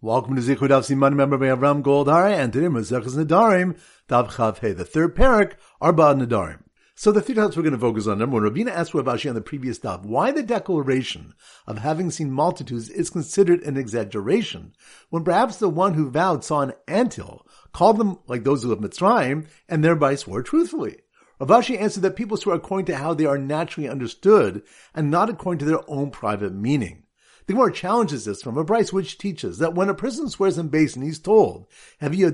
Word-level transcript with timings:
Welcome 0.00 0.36
to 0.36 0.40
Zichud 0.40 0.70
Av 0.70 0.84
Siman, 0.84 1.16
member 1.16 1.36
by 1.36 1.46
Avram 1.46 1.82
Goldhar, 1.82 2.32
and 2.32 2.52
today 2.52 2.68
Maseches 2.68 3.16
Nadarim, 3.16 3.76
Dav 4.06 4.32
Chav 4.32 4.58
Hey, 4.58 4.70
the 4.70 4.84
third 4.84 5.16
parak, 5.16 5.54
Arba 5.80 6.14
Nadarim. 6.14 6.60
So 6.94 7.10
the 7.10 7.20
three 7.20 7.34
topics 7.34 7.56
we're 7.56 7.64
going 7.64 7.72
to 7.72 7.80
focus 7.80 8.06
on. 8.06 8.20
Number 8.20 8.40
one, 8.40 8.44
Ravina 8.44 8.70
asked 8.70 8.94
Rav 8.94 9.06
Ashi 9.06 9.28
on 9.28 9.34
the 9.34 9.40
previous 9.40 9.80
daf 9.80 10.04
why 10.04 10.30
the 10.30 10.44
declaration 10.44 11.34
of 11.66 11.78
having 11.78 12.12
seen 12.12 12.30
multitudes 12.30 12.88
is 12.88 13.10
considered 13.10 13.60
an 13.64 13.76
exaggeration, 13.76 14.72
when 15.10 15.24
perhaps 15.24 15.56
the 15.56 15.68
one 15.68 15.94
who 15.94 16.08
vowed 16.08 16.44
saw 16.44 16.60
an 16.60 16.74
anthill, 16.86 17.44
called 17.72 17.98
them 17.98 18.20
like 18.28 18.44
those 18.44 18.62
who 18.62 18.68
live 18.68 18.78
Mitzrayim, 18.78 19.48
and 19.68 19.82
thereby 19.82 20.14
swore 20.14 20.44
truthfully. 20.44 20.98
Rav 21.40 21.48
Ashi 21.48 21.76
answered 21.76 22.04
that 22.04 22.14
people 22.14 22.36
swear 22.36 22.54
according 22.54 22.86
to 22.86 22.98
how 22.98 23.14
they 23.14 23.26
are 23.26 23.36
naturally 23.36 23.88
understood, 23.88 24.62
and 24.94 25.10
not 25.10 25.28
according 25.28 25.58
to 25.58 25.64
their 25.64 25.90
own 25.90 26.12
private 26.12 26.54
meaning. 26.54 27.02
The 27.48 27.54
Gemara 27.54 27.72
challenges 27.72 28.26
this 28.26 28.42
from 28.42 28.58
a 28.58 28.64
Braisa 28.64 28.92
which 28.92 29.16
teaches 29.16 29.56
that 29.56 29.74
when 29.74 29.88
a 29.88 29.94
person 29.94 30.28
swears 30.28 30.58
in 30.58 30.68
Beis 30.68 30.92
Din, 30.92 31.02
he's 31.02 31.18
told, 31.18 31.66
Have 31.98 32.14
you 32.14 32.26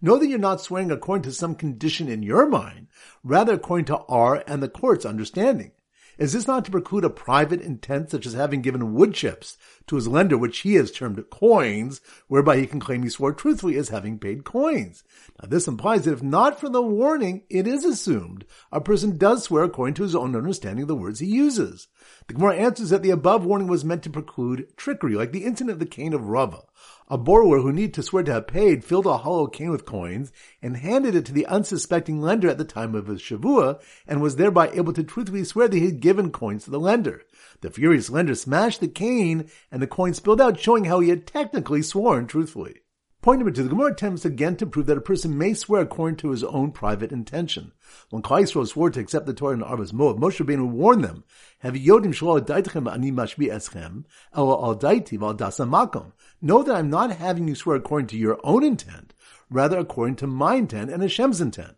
Know 0.00 0.16
that 0.16 0.26
you're 0.26 0.38
not 0.38 0.62
swearing 0.62 0.90
according 0.90 1.24
to 1.24 1.32
some 1.32 1.54
condition 1.54 2.08
in 2.08 2.22
your 2.22 2.48
mind, 2.48 2.86
rather 3.22 3.52
according 3.52 3.84
to 3.86 3.98
our 4.08 4.42
and 4.46 4.62
the 4.62 4.70
court's 4.70 5.04
understanding. 5.04 5.72
Is 6.18 6.32
this 6.32 6.46
not 6.46 6.64
to 6.64 6.70
preclude 6.70 7.04
a 7.04 7.10
private 7.10 7.60
intent 7.60 8.10
such 8.10 8.24
as 8.24 8.32
having 8.32 8.62
given 8.62 8.94
wood 8.94 9.12
chips 9.12 9.58
to 9.86 9.96
his 9.96 10.08
lender, 10.08 10.38
which 10.38 10.60
he 10.60 10.74
has 10.74 10.90
termed 10.90 11.22
coins, 11.28 12.00
whereby 12.26 12.56
he 12.56 12.66
can 12.66 12.80
claim 12.80 13.02
he 13.02 13.10
swore 13.10 13.34
truthfully 13.34 13.76
as 13.76 13.90
having 13.90 14.18
paid 14.18 14.42
coins? 14.42 15.04
Now 15.42 15.48
this 15.48 15.68
implies 15.68 16.04
that 16.04 16.14
if 16.14 16.22
not 16.22 16.58
for 16.58 16.70
the 16.70 16.80
warning, 16.80 17.42
it 17.50 17.66
is 17.66 17.84
assumed 17.84 18.46
a 18.72 18.80
person 18.80 19.18
does 19.18 19.44
swear 19.44 19.64
according 19.64 19.94
to 19.96 20.04
his 20.04 20.16
own 20.16 20.34
understanding 20.34 20.82
of 20.82 20.88
the 20.88 20.96
words 20.96 21.20
he 21.20 21.26
uses. 21.26 21.88
The 22.28 22.34
Gemara 22.34 22.56
answers 22.56 22.88
that 22.90 23.02
the 23.02 23.10
above 23.10 23.44
warning 23.44 23.68
was 23.68 23.84
meant 23.84 24.02
to 24.04 24.10
preclude 24.10 24.74
trickery, 24.76 25.16
like 25.16 25.32
the 25.32 25.44
incident 25.44 25.72
of 25.72 25.78
the 25.80 25.86
cane 25.86 26.14
of 26.14 26.28
Rava. 26.28 26.62
A 27.08 27.16
borrower 27.16 27.60
who 27.60 27.72
needed 27.72 27.94
to 27.94 28.02
swear 28.02 28.24
to 28.24 28.32
have 28.32 28.48
paid 28.48 28.82
filled 28.82 29.06
a 29.06 29.18
hollow 29.18 29.46
cane 29.46 29.70
with 29.70 29.84
coins 29.84 30.32
and 30.60 30.76
handed 30.76 31.14
it 31.14 31.24
to 31.26 31.32
the 31.32 31.46
unsuspecting 31.46 32.20
lender 32.20 32.48
at 32.48 32.58
the 32.58 32.64
time 32.64 32.96
of 32.96 33.06
his 33.06 33.20
shavua 33.20 33.78
and 34.08 34.20
was 34.20 34.34
thereby 34.34 34.70
able 34.70 34.92
to 34.92 35.04
truthfully 35.04 35.44
swear 35.44 35.68
that 35.68 35.76
he 35.76 35.84
had 35.84 36.00
given 36.00 36.32
coins 36.32 36.64
to 36.64 36.70
the 36.70 36.80
lender. 36.80 37.22
The 37.60 37.70
furious 37.70 38.10
lender 38.10 38.34
smashed 38.34 38.80
the 38.80 38.88
cane 38.88 39.48
and 39.70 39.80
the 39.80 39.86
coin 39.86 40.14
spilled 40.14 40.40
out 40.40 40.58
showing 40.58 40.86
how 40.86 40.98
he 40.98 41.10
had 41.10 41.28
technically 41.28 41.82
sworn 41.82 42.26
truthfully. 42.26 42.80
Point 43.26 43.40
number 43.40 43.50
two, 43.50 43.64
the 43.64 43.70
Gemara 43.70 43.90
attempts 43.90 44.24
again 44.24 44.54
to 44.54 44.66
prove 44.66 44.86
that 44.86 44.96
a 44.96 45.00
person 45.00 45.36
may 45.36 45.52
swear 45.52 45.82
according 45.82 46.14
to 46.18 46.30
his 46.30 46.44
own 46.44 46.70
private 46.70 47.10
intention. 47.10 47.72
When 48.10 48.22
Yisrael 48.22 48.68
swore 48.68 48.90
to 48.90 49.00
accept 49.00 49.26
the 49.26 49.34
Torah 49.34 49.54
in 49.54 49.62
Arvas 49.62 49.92
Moab, 49.92 50.20
Moshe 50.20 50.38
Rabbeinu 50.38 50.70
warned 50.70 51.02
them, 51.02 51.24
"Have 51.58 51.74
yodim 51.74 52.92
ani 52.92 53.10
mashbi 53.10 53.48
eschem, 53.48 54.04
ela 54.32 54.52
al 54.64 54.78
daiti 54.78 55.18
val 55.18 55.34
dasamakom." 55.34 56.12
Know 56.40 56.62
that 56.62 56.76
I'm 56.76 56.88
not 56.88 57.10
having 57.10 57.48
you 57.48 57.56
swear 57.56 57.74
according 57.74 58.06
to 58.10 58.16
your 58.16 58.38
own 58.44 58.62
intent, 58.62 59.12
rather 59.50 59.76
according 59.76 60.14
to 60.18 60.28
my 60.28 60.54
intent 60.54 60.92
and 60.92 61.02
Hashem's 61.02 61.40
intent. 61.40 61.74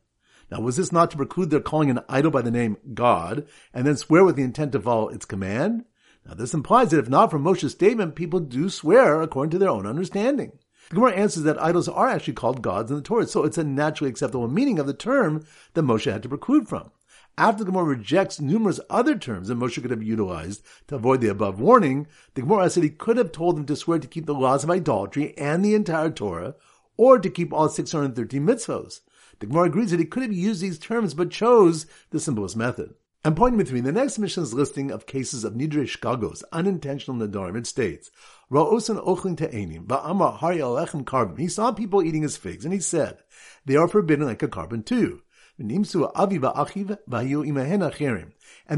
Now, 0.53 0.61
was 0.61 0.77
this 0.77 0.93
not 0.93 1.11
to 1.13 1.17
preclude 1.17 1.49
their 1.49 1.61
calling 1.61 1.89
an 1.89 2.01
idol 2.11 2.31
by 2.31 2.43
the 2.43 2.51
name 2.51 2.77
God, 2.93 3.47
and 3.73 3.87
then 3.87 3.97
swear 3.97 4.23
with 4.23 4.37
the 4.37 4.43
intent 4.43 4.73
to 4.73 4.81
follow 4.83 5.09
its 5.09 5.25
command? 5.25 5.87
Now, 6.27 6.35
this 6.35 6.53
implies 6.53 6.91
that 6.91 7.01
if 7.01 7.09
not 7.09 7.31
for 7.31 7.39
Moshe's 7.39 7.73
statement, 7.73 8.17
people 8.17 8.39
do 8.39 8.69
swear 8.69 9.23
according 9.23 9.53
to 9.53 9.59
their 9.59 9.71
own 9.71 9.87
understanding. 9.87 10.53
The 10.91 10.95
Gemara 10.95 11.13
answers 11.13 11.43
that 11.43 11.63
idols 11.63 11.89
are 11.89 12.09
actually 12.09 12.33
called 12.35 12.63
gods 12.63 12.91
in 12.91 12.97
the 12.97 13.03
Torah, 13.03 13.27
so 13.27 13.45
it's 13.45 13.59
a 13.59 13.65
naturally 13.65 14.11
acceptable 14.11 14.49
meaning 14.49 14.79
of 14.79 14.87
the 14.87 14.95
term 14.95 15.45
that 15.75 15.83
Moshe 15.83 16.11
had 16.11 16.23
to 16.23 16.31
preclude 16.31 16.67
from. 16.67 16.91
After 17.37 17.63
the 17.63 17.71
Gemara 17.71 17.85
rejects 17.85 18.41
numerous 18.41 18.81
other 18.89 19.15
terms 19.15 19.49
that 19.49 19.59
Moshe 19.59 19.81
could 19.81 19.91
have 19.91 20.03
utilized 20.03 20.63
to 20.87 20.97
avoid 20.97 21.21
the 21.21 21.29
above 21.29 21.61
warning, 21.61 22.07
the 22.35 22.41
Gemara 22.41 22.71
said 22.71 22.85
he 22.85 22.91
could 22.91 23.19
have 23.19 23.33
told 23.33 23.57
them 23.57 23.67
to 23.67 23.77
swear 23.77 23.99
to 23.99 24.09
keep 24.09 24.27
the 24.27 24.35
laws 24.35 24.65
of 24.65 24.71
idolatry 24.71 25.37
and 25.37 25.63
the 25.63 25.75
entire 25.75 26.11
Torah, 26.11 26.55
or 26.97 27.19
to 27.19 27.29
keep 27.29 27.53
all 27.53 27.69
613 27.69 28.45
mitzvahs. 28.45 29.01
The 29.41 29.47
Gemara 29.47 29.67
agrees 29.67 29.91
that 29.91 30.01
he 30.01 30.07
could 30.07 30.23
have 30.23 30.33
used 30.33 30.63
these 30.63 30.79
terms, 30.79 31.13
but 31.15 31.31
chose 31.31 31.87
the 32.11 32.19
simplest 32.19 32.57
method. 32.57 32.95
And 33.25 33.37
point 33.37 33.53
number 33.53 33.69
three, 33.69 33.81
the 33.81 33.93
next 33.93 34.19
Mishnah's 34.19 34.55
listing 34.55 34.91
of 34.91 35.07
cases 35.07 35.45
of 35.45 35.53
nidre 35.53 35.85
shkagos, 35.85 36.43
unintentional 36.53 37.17
nadarim, 37.17 37.57
it 37.57 37.67
states, 37.67 38.11
Ra'osan 38.51 39.05
ochlin 39.05 39.37
te'enim, 39.37 39.87
ba'amar 39.87 40.39
hari 40.39 40.59
alechem 40.59 41.05
korban. 41.05 41.39
He 41.39 41.49
saw 41.49 41.73
people 41.73 42.03
eating 42.03 42.23
his 42.23 42.37
figs, 42.37 42.65
and 42.65 42.73
he 42.73 42.81
said, 42.81 43.19
they 43.67 43.77
are 43.77 43.89
forbidden 43.89 44.27
like 44.27 44.43
a 44.43 44.49
korban 44.49 44.85
too. 44.85 45.23
And 45.61 45.71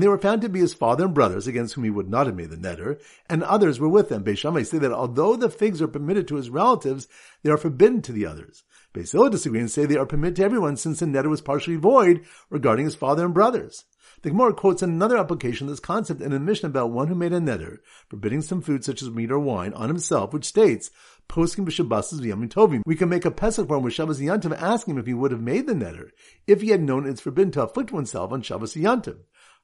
they 0.03 0.09
were 0.09 0.19
found 0.19 0.41
to 0.41 0.49
be 0.49 0.61
his 0.61 0.73
father 0.73 1.05
and 1.05 1.15
brothers, 1.15 1.47
against 1.47 1.75
whom 1.75 1.85
he 1.85 1.91
would 1.91 2.09
not 2.09 2.27
have 2.27 2.35
made 2.35 2.49
the 2.49 2.57
neder, 2.57 2.99
and 3.29 3.43
others 3.45 3.79
were 3.79 3.89
with 3.89 4.09
them. 4.09 4.25
Beis 4.25 4.39
Shammai 4.39 4.63
say 4.63 4.79
that 4.79 4.91
although 4.91 5.37
the 5.37 5.51
figs 5.51 5.83
are 5.83 5.89
permitted 5.89 6.27
to 6.29 6.37
his 6.37 6.49
relatives, 6.49 7.07
they 7.43 7.51
are 7.51 7.59
forbidden 7.59 8.01
to 8.03 8.13
the 8.13 8.25
others. 8.25 8.65
Beis 8.95 9.31
disagree 9.31 9.61
and 9.61 9.71
say 9.71 9.85
they 9.85 9.99
are 9.99 10.07
permitted 10.07 10.37
to 10.37 10.45
everyone, 10.45 10.79
since 10.79 11.01
the 11.01 11.07
neder 11.07 11.29
was 11.29 11.43
partially 11.43 11.77
void 11.77 12.25
regarding 12.49 12.87
his 12.87 12.95
father 12.95 13.27
and 13.27 13.35
brothers. 13.35 13.85
The 14.23 14.29
Gemara 14.29 14.53
quotes 14.53 14.83
another 14.83 15.17
application 15.17 15.67
of 15.67 15.73
this 15.73 15.81
concept 15.81 16.21
in 16.21 16.35
a 16.35 16.39
Mishnah 16.39 16.69
about 16.69 16.91
one 16.91 17.09
who 17.09 17.15
made 17.15 17.33
a 17.33 17.41
neder, 17.41 17.79
forbidding 18.11 18.43
some 18.43 18.61
food 18.61 18.85
such 18.85 19.01
as 19.01 19.09
meat 19.09 19.31
or 19.31 19.39
wine 19.39 19.73
on 19.73 19.89
himself, 19.89 20.35
which 20.35 20.45
states, 20.45 20.91
Poskim 21.27 21.65
b'Shabbos 21.65 22.21
v'yamim 22.21 22.51
tovim. 22.51 22.83
We 22.85 22.97
can 22.97 23.09
make 23.09 23.25
a 23.25 23.31
pesach 23.31 23.67
for 23.67 23.79
him 23.79 23.83
with 23.83 23.95
Shabbos 23.95 24.21
Yantiv, 24.21 24.55
asking 24.61 24.95
him 24.95 25.01
if 25.01 25.07
he 25.07 25.15
would 25.15 25.31
have 25.31 25.41
made 25.41 25.67
the 25.67 25.73
neder, 25.73 26.11
if 26.47 26.61
he 26.61 26.69
had 26.69 26.83
known 26.83 27.07
it's 27.07 27.23
forbidden 27.23 27.51
to 27.53 27.63
afflict 27.63 27.93
oneself 27.93 28.31
on 28.31 28.43
Shabbos 28.43 28.75
Yantiv. 28.75 29.21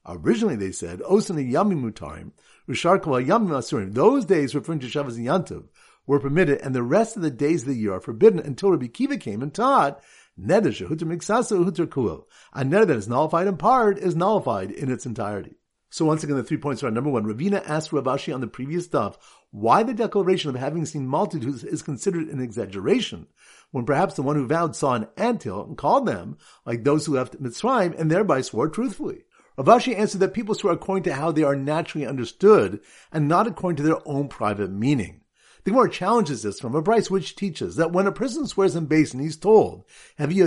Originally 0.06 0.56
they 0.56 0.72
said, 0.72 1.00
Osan 1.00 1.36
yamim 1.52 1.82
mutarim, 1.82 2.32
Risharkal 2.66 3.26
yamim 3.26 3.50
asurim. 3.50 3.92
Those 3.92 4.24
days 4.24 4.54
referring 4.54 4.78
to 4.78 4.88
Shabbos 4.88 5.18
Yantiv 5.18 5.64
were 6.06 6.20
permitted, 6.20 6.62
and 6.62 6.74
the 6.74 6.82
rest 6.82 7.16
of 7.16 7.22
the 7.22 7.30
days 7.30 7.62
of 7.62 7.68
the 7.68 7.74
year 7.74 7.92
are 7.92 8.00
forbidden 8.00 8.38
until 8.38 8.70
Rabbi 8.70 8.86
Akiva 8.86 9.20
came 9.20 9.42
and 9.42 9.52
taught 9.52 10.00
Neder 10.38 10.68
shehuter 10.68 11.04
miksasa 11.04 11.56
huter 11.56 11.86
kuel. 11.86 12.24
A 12.52 12.62
neder 12.62 12.86
that 12.88 12.96
is 12.96 13.08
nullified 13.08 13.46
in 13.46 13.56
part 13.56 13.98
is 13.98 14.14
nullified 14.14 14.70
in 14.70 14.90
its 14.90 15.06
entirety. 15.06 15.56
So 15.88 16.04
once 16.04 16.24
again, 16.24 16.36
the 16.36 16.42
three 16.42 16.58
points 16.58 16.82
are 16.82 16.90
number 16.90 17.08
one. 17.08 17.24
Ravina 17.24 17.62
asked 17.66 17.92
Rav 17.92 18.04
Ashi 18.04 18.34
on 18.34 18.42
the 18.42 18.46
previous 18.46 18.84
stuff 18.84 19.16
why 19.50 19.82
the 19.82 19.94
declaration 19.94 20.50
of 20.50 20.56
having 20.56 20.84
seen 20.84 21.06
multitudes 21.06 21.64
is 21.64 21.80
considered 21.80 22.28
an 22.28 22.40
exaggeration, 22.40 23.28
when 23.70 23.86
perhaps 23.86 24.14
the 24.14 24.22
one 24.22 24.36
who 24.36 24.46
vowed 24.46 24.76
saw 24.76 24.94
an 24.94 25.06
anthill 25.16 25.64
and 25.64 25.78
called 25.78 26.06
them 26.06 26.36
like 26.66 26.84
those 26.84 27.06
who 27.06 27.14
left 27.14 27.40
Mitzrayim 27.42 27.98
and 27.98 28.10
thereby 28.10 28.42
swore 28.42 28.68
truthfully. 28.68 29.24
Rav 29.56 29.66
Ashi 29.66 29.96
answered 29.96 30.20
that 30.20 30.34
people 30.34 30.54
swear 30.54 30.74
according 30.74 31.04
to 31.04 31.14
how 31.14 31.32
they 31.32 31.44
are 31.44 31.56
naturally 31.56 32.06
understood 32.06 32.80
and 33.10 33.26
not 33.26 33.46
according 33.46 33.76
to 33.76 33.82
their 33.82 34.06
own 34.06 34.28
private 34.28 34.70
meaning. 34.70 35.22
The 35.66 35.72
Gemara 35.72 35.90
challenges 35.90 36.44
this 36.44 36.60
from 36.60 36.76
a 36.76 36.82
Braisa 36.82 37.10
which 37.10 37.34
teaches 37.34 37.74
that 37.74 37.90
when 37.90 38.06
a 38.06 38.12
person 38.12 38.46
swears 38.46 38.76
in 38.76 38.86
Beis 38.86 39.10
Din, 39.10 39.18
he's 39.18 39.36
told, 39.36 39.84
Have 40.16 40.30
you 40.30 40.44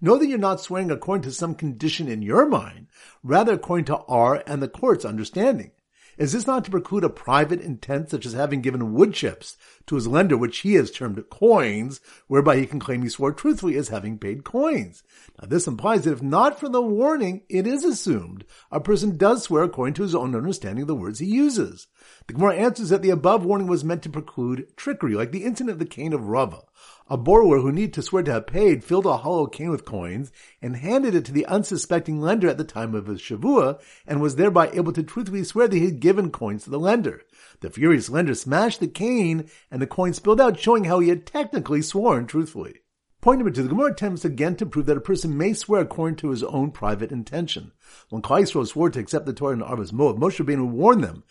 Know 0.00 0.16
that 0.16 0.26
you're 0.26 0.38
not 0.38 0.60
swearing 0.62 0.90
according 0.90 1.22
to 1.24 1.32
some 1.32 1.54
condition 1.54 2.08
in 2.08 2.22
your 2.22 2.48
mind, 2.48 2.86
rather 3.22 3.52
according 3.52 3.84
to 3.84 3.98
our 4.08 4.42
and 4.46 4.62
the 4.62 4.68
court's 4.68 5.04
understanding. 5.04 5.72
Is 6.16 6.32
this 6.32 6.46
not 6.46 6.64
to 6.64 6.70
preclude 6.70 7.04
a 7.04 7.10
private 7.10 7.60
intent 7.60 8.08
such 8.08 8.24
as 8.24 8.32
having 8.32 8.62
given 8.62 8.94
wood 8.94 9.12
chips 9.12 9.58
to 9.86 9.94
his 9.94 10.06
lender, 10.06 10.36
which 10.36 10.58
he 10.58 10.74
has 10.74 10.90
termed 10.90 11.22
coins, 11.30 12.00
whereby 12.26 12.56
he 12.56 12.66
can 12.66 12.80
claim 12.80 13.02
he 13.02 13.08
swore 13.08 13.32
truthfully 13.32 13.76
as 13.76 13.88
having 13.88 14.18
paid 14.18 14.44
coins? 14.44 15.02
Now 15.40 15.48
this 15.48 15.66
implies 15.66 16.04
that 16.04 16.12
if 16.12 16.22
not 16.22 16.58
for 16.58 16.68
the 16.68 16.82
warning, 16.82 17.42
it 17.48 17.66
is 17.66 17.84
assumed 17.84 18.44
a 18.70 18.80
person 18.80 19.16
does 19.16 19.44
swear 19.44 19.64
according 19.64 19.94
to 19.94 20.02
his 20.02 20.14
own 20.14 20.34
understanding 20.34 20.82
of 20.82 20.88
the 20.88 20.94
words 20.94 21.18
he 21.18 21.26
uses. 21.26 21.86
The 22.26 22.34
Gemara 22.34 22.56
answers 22.56 22.88
that 22.88 23.02
the 23.02 23.10
above 23.10 23.44
warning 23.44 23.66
was 23.66 23.84
meant 23.84 24.02
to 24.02 24.10
preclude 24.10 24.76
trickery, 24.76 25.14
like 25.14 25.32
the 25.32 25.44
incident 25.44 25.70
of 25.70 25.78
the 25.78 25.86
cane 25.86 26.12
of 26.12 26.28
Rava. 26.28 26.62
A 27.08 27.16
borrower 27.16 27.60
who 27.60 27.70
needed 27.70 27.94
to 27.94 28.02
swear 28.02 28.24
to 28.24 28.32
have 28.32 28.48
paid 28.48 28.82
filled 28.82 29.06
a 29.06 29.18
hollow 29.18 29.46
cane 29.46 29.70
with 29.70 29.84
coins 29.84 30.32
and 30.60 30.74
handed 30.74 31.14
it 31.14 31.24
to 31.26 31.32
the 31.32 31.46
unsuspecting 31.46 32.20
lender 32.20 32.48
at 32.48 32.58
the 32.58 32.64
time 32.64 32.96
of 32.96 33.06
his 33.06 33.20
shavua 33.20 33.78
and 34.06 34.20
was 34.20 34.34
thereby 34.34 34.70
able 34.70 34.92
to 34.92 35.04
truthfully 35.04 35.44
swear 35.44 35.68
that 35.68 35.76
he 35.76 35.84
had 35.84 36.00
given 36.00 36.30
coins 36.30 36.64
to 36.64 36.70
the 36.70 36.80
lender. 36.80 37.22
The 37.60 37.70
furious 37.70 38.08
lender 38.08 38.34
smashed 38.34 38.80
the 38.80 38.88
cane 38.88 39.48
and 39.70 39.80
the 39.82 39.86
coin 39.86 40.12
spilled 40.12 40.40
out 40.40 40.58
showing 40.58 40.84
how 40.84 41.00
he 41.00 41.08
had 41.08 41.26
technically 41.26 41.82
sworn 41.82 42.26
truthfully. 42.26 42.80
Point 43.26 43.40
number 43.40 43.50
two, 43.50 43.64
the 43.64 43.70
Gemara 43.70 43.90
attempts 43.90 44.24
again 44.24 44.54
to 44.54 44.66
prove 44.66 44.86
that 44.86 44.96
a 44.96 45.00
person 45.00 45.36
may 45.36 45.52
swear 45.52 45.80
according 45.80 46.14
to 46.18 46.30
his 46.30 46.44
own 46.44 46.70
private 46.70 47.10
intention. 47.10 47.72
When 48.08 48.22
Klal 48.22 48.42
Yisrael 48.42 48.68
swore 48.68 48.88
to 48.90 49.00
accept 49.00 49.26
the 49.26 49.32
Torah 49.32 49.54
in 49.54 49.62
Arvas 49.62 49.92
Moab, 49.92 50.18
Moshe 50.18 50.38
Rabbeinu 50.38 50.68
warned 50.68 51.02
them. 51.02 51.24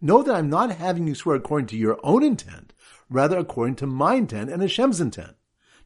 Know 0.00 0.22
that 0.22 0.34
I'm 0.36 0.48
not 0.48 0.70
having 0.70 1.08
you 1.08 1.14
swear 1.16 1.36
according 1.36 1.66
to 1.66 1.76
your 1.76 1.98
own 2.04 2.22
intent, 2.22 2.72
rather 3.10 3.38
according 3.38 3.74
to 3.76 3.86
my 3.88 4.14
intent 4.14 4.50
and 4.50 4.62
Hashem's 4.62 5.00
intent. 5.00 5.34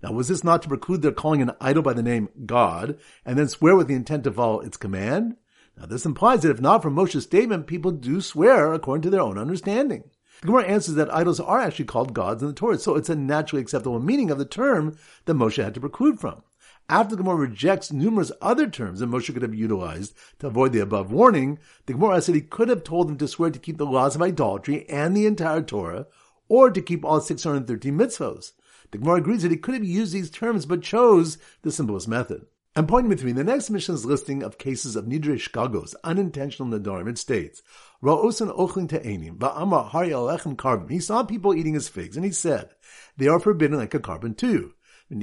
Now, 0.03 0.13
was 0.13 0.29
this 0.29 0.43
not 0.43 0.63
to 0.63 0.69
preclude 0.69 1.03
their 1.03 1.13
calling 1.13 1.43
an 1.43 1.53
idol 1.61 1.83
by 1.83 1.93
the 1.93 2.03
name 2.03 2.31
God, 2.47 2.99
and 3.25 3.39
then 3.39 3.49
swear 3.49 3.77
with 3.77 3.89
the 3.89 3.95
intent 3.95 4.25
to 4.25 4.33
follow 4.33 4.61
its 4.61 4.77
command? 4.77 5.37
Now, 5.77 5.87
this 5.87 6.07
implies 6.07 6.43
that 6.43 6.51
if 6.51 6.61
not 6.61 6.83
for 6.83 6.91
Moshe's 6.91 7.25
statement, 7.25 7.67
people 7.67 7.91
do 7.91 8.21
swear 8.21 8.73
according 8.73 9.03
to 9.03 9.11
their 9.11 9.21
own 9.21 9.39
understanding. 9.39 10.05
The 10.41 10.47
Gemara 10.47 10.65
answers 10.65 10.95
that 10.95 11.13
idols 11.13 11.39
are 11.39 11.61
actually 11.61 11.85
called 11.85 12.15
gods 12.15 12.43
in 12.43 12.49
the 12.49 12.55
Torah, 12.55 12.79
so 12.79 12.97
it's 12.97 13.11
a 13.11 13.17
naturally 13.17 13.61
acceptable 13.61 14.01
meaning 14.01 14.31
of 14.31 14.39
the 14.39 14.47
term 14.47 14.97
that 15.27 15.35
Moshe 15.35 15.63
had 15.63 15.75
to 15.75 15.81
preclude 15.81 16.19
from. 16.19 16.43
After 16.89 17.15
the 17.15 17.23
Gemara 17.23 17.37
rejects 17.37 17.93
numerous 17.93 18.33
other 18.41 18.67
terms 18.67 19.01
that 19.01 19.11
Moshe 19.11 19.33
could 19.33 19.43
have 19.43 19.55
utilized 19.55 20.15
to 20.39 20.47
avoid 20.47 20.73
the 20.73 20.81
above 20.81 21.13
warning, 21.13 21.59
the 21.87 21.93
Gemara 21.93 22.23
said 22.23 22.35
he 22.35 22.41
could 22.41 22.69
have 22.69 22.83
told 22.83 23.07
them 23.09 23.19
to 23.19 23.29
swear 23.29 23.51
to 23.51 23.59
keep 23.59 23.77
the 23.77 23.87
laws 23.87 24.17
of 24.17 24.23
idolatry 24.23 24.89
and 24.89 25.15
the 25.15 25.27
entire 25.27 25.63
Torah, 25.63 26.07
or 26.51 26.71
to 26.71 26.83
keep 26.83 27.05
all 27.05 27.21
613 27.21 27.97
mitzvahs. 27.97 28.53
The 28.91 28.99
Gemara 28.99 29.19
agrees 29.19 29.43
that 29.43 29.53
he 29.53 29.57
could 29.57 29.75
have 29.75 29.85
used 29.85 30.13
these 30.13 30.31
terms 30.31 30.67
but 30.67 30.83
chose 30.83 31.39
the 31.63 31.73
simplest 31.73 32.09
method. 32.09 32.45
And 32.77 32.87
point 32.87 33.05
number 33.05 33.17
three, 33.17 33.33
the 33.33 33.43
next 33.43 33.71
Mishnah's 33.71 34.05
listing 34.05 34.43
of 34.43 34.59
cases 34.59 34.97
of 34.97 35.05
nidre 35.05 35.37
shkagos, 35.37 35.95
unintentional 36.05 36.69
nadarim, 36.69 37.09
it 37.09 37.19
states, 37.19 37.63
Ra'osan 38.03 38.55
ochlin 38.57 38.89
te'enim, 38.89 39.39
va'amar 39.39 39.89
hari 39.89 40.11
alechem. 40.11 40.91
He 40.91 41.01
saw 41.01 41.25
people 41.25 41.55
eating 41.55 41.75
his 41.75 41.89
figs, 41.89 42.17
and 42.17 42.25
he 42.25 42.33
said, 42.33 42.71
they 43.17 43.29
are 43.29 43.41
forbidden 43.41 43.79
like 43.79 43.95
a 43.95 44.01
korban 44.01 44.37
too. 44.37 44.75
And 45.13 45.21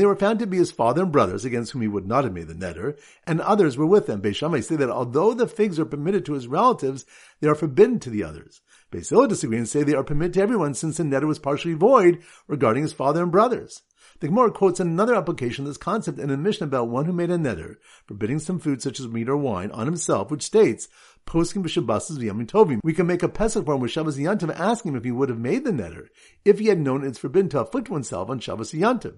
they 0.00 0.06
were 0.06 0.16
found 0.16 0.38
to 0.38 0.46
be 0.46 0.56
his 0.58 0.70
father 0.70 1.02
and 1.02 1.10
brothers, 1.10 1.44
against 1.44 1.72
whom 1.72 1.82
he 1.82 1.88
would 1.88 2.06
not 2.06 2.22
have 2.22 2.32
made 2.32 2.46
the 2.46 2.54
neder, 2.54 2.96
and 3.26 3.40
others 3.40 3.76
were 3.76 3.86
with 3.86 4.06
them. 4.06 4.22
Beis 4.22 4.36
Shammai 4.36 4.60
say 4.60 4.76
that 4.76 4.88
although 4.88 5.34
the 5.34 5.48
figs 5.48 5.80
are 5.80 5.84
permitted 5.84 6.24
to 6.26 6.34
his 6.34 6.46
relatives, 6.46 7.04
they 7.40 7.48
are 7.48 7.56
forbidden 7.56 7.98
to 8.00 8.10
the 8.10 8.22
others. 8.22 8.60
Beis 8.92 9.28
disagree 9.28 9.58
and 9.58 9.68
say 9.68 9.82
they 9.82 9.94
are 9.94 10.04
permitted 10.04 10.34
to 10.34 10.40
everyone, 10.40 10.74
since 10.74 10.98
the 10.98 11.02
neder 11.02 11.26
was 11.26 11.40
partially 11.40 11.74
void 11.74 12.22
regarding 12.46 12.84
his 12.84 12.92
father 12.92 13.24
and 13.24 13.32
brothers. 13.32 13.82
The 14.20 14.26
Gemara 14.26 14.50
quotes 14.50 14.80
another 14.80 15.14
application 15.14 15.64
of 15.64 15.68
this 15.70 15.76
concept 15.76 16.18
in 16.18 16.30
a 16.30 16.36
Mishnah 16.36 16.66
about 16.66 16.88
one 16.88 17.04
who 17.04 17.12
made 17.12 17.30
a 17.30 17.38
neder, 17.38 17.76
forbidding 18.04 18.40
some 18.40 18.58
food 18.58 18.82
such 18.82 18.98
as 18.98 19.06
meat 19.06 19.28
or 19.28 19.36
wine 19.36 19.70
on 19.70 19.86
himself, 19.86 20.28
which 20.28 20.42
states, 20.42 20.88
poskim 21.24 21.62
b'shabbos 21.62 22.10
v'yamim 22.18 22.46
tovim. 22.48 22.80
We 22.82 22.94
can 22.94 23.06
make 23.06 23.22
a 23.22 23.28
pesach 23.28 23.64
for 23.64 23.74
him 23.74 23.80
with 23.80 23.92
Shabbos 23.92 24.18
Yantiv, 24.18 24.52
asking 24.58 24.90
him 24.92 24.98
if 24.98 25.04
he 25.04 25.12
would 25.12 25.28
have 25.28 25.38
made 25.38 25.64
the 25.64 25.70
neder 25.70 26.08
if 26.44 26.58
he 26.58 26.66
had 26.66 26.80
known 26.80 27.04
it's 27.04 27.18
forbidden 27.18 27.48
to 27.50 27.60
afflict 27.60 27.90
oneself 27.90 28.28
on 28.28 28.40
Shabbos 28.40 28.72
Yantiv. 28.72 29.14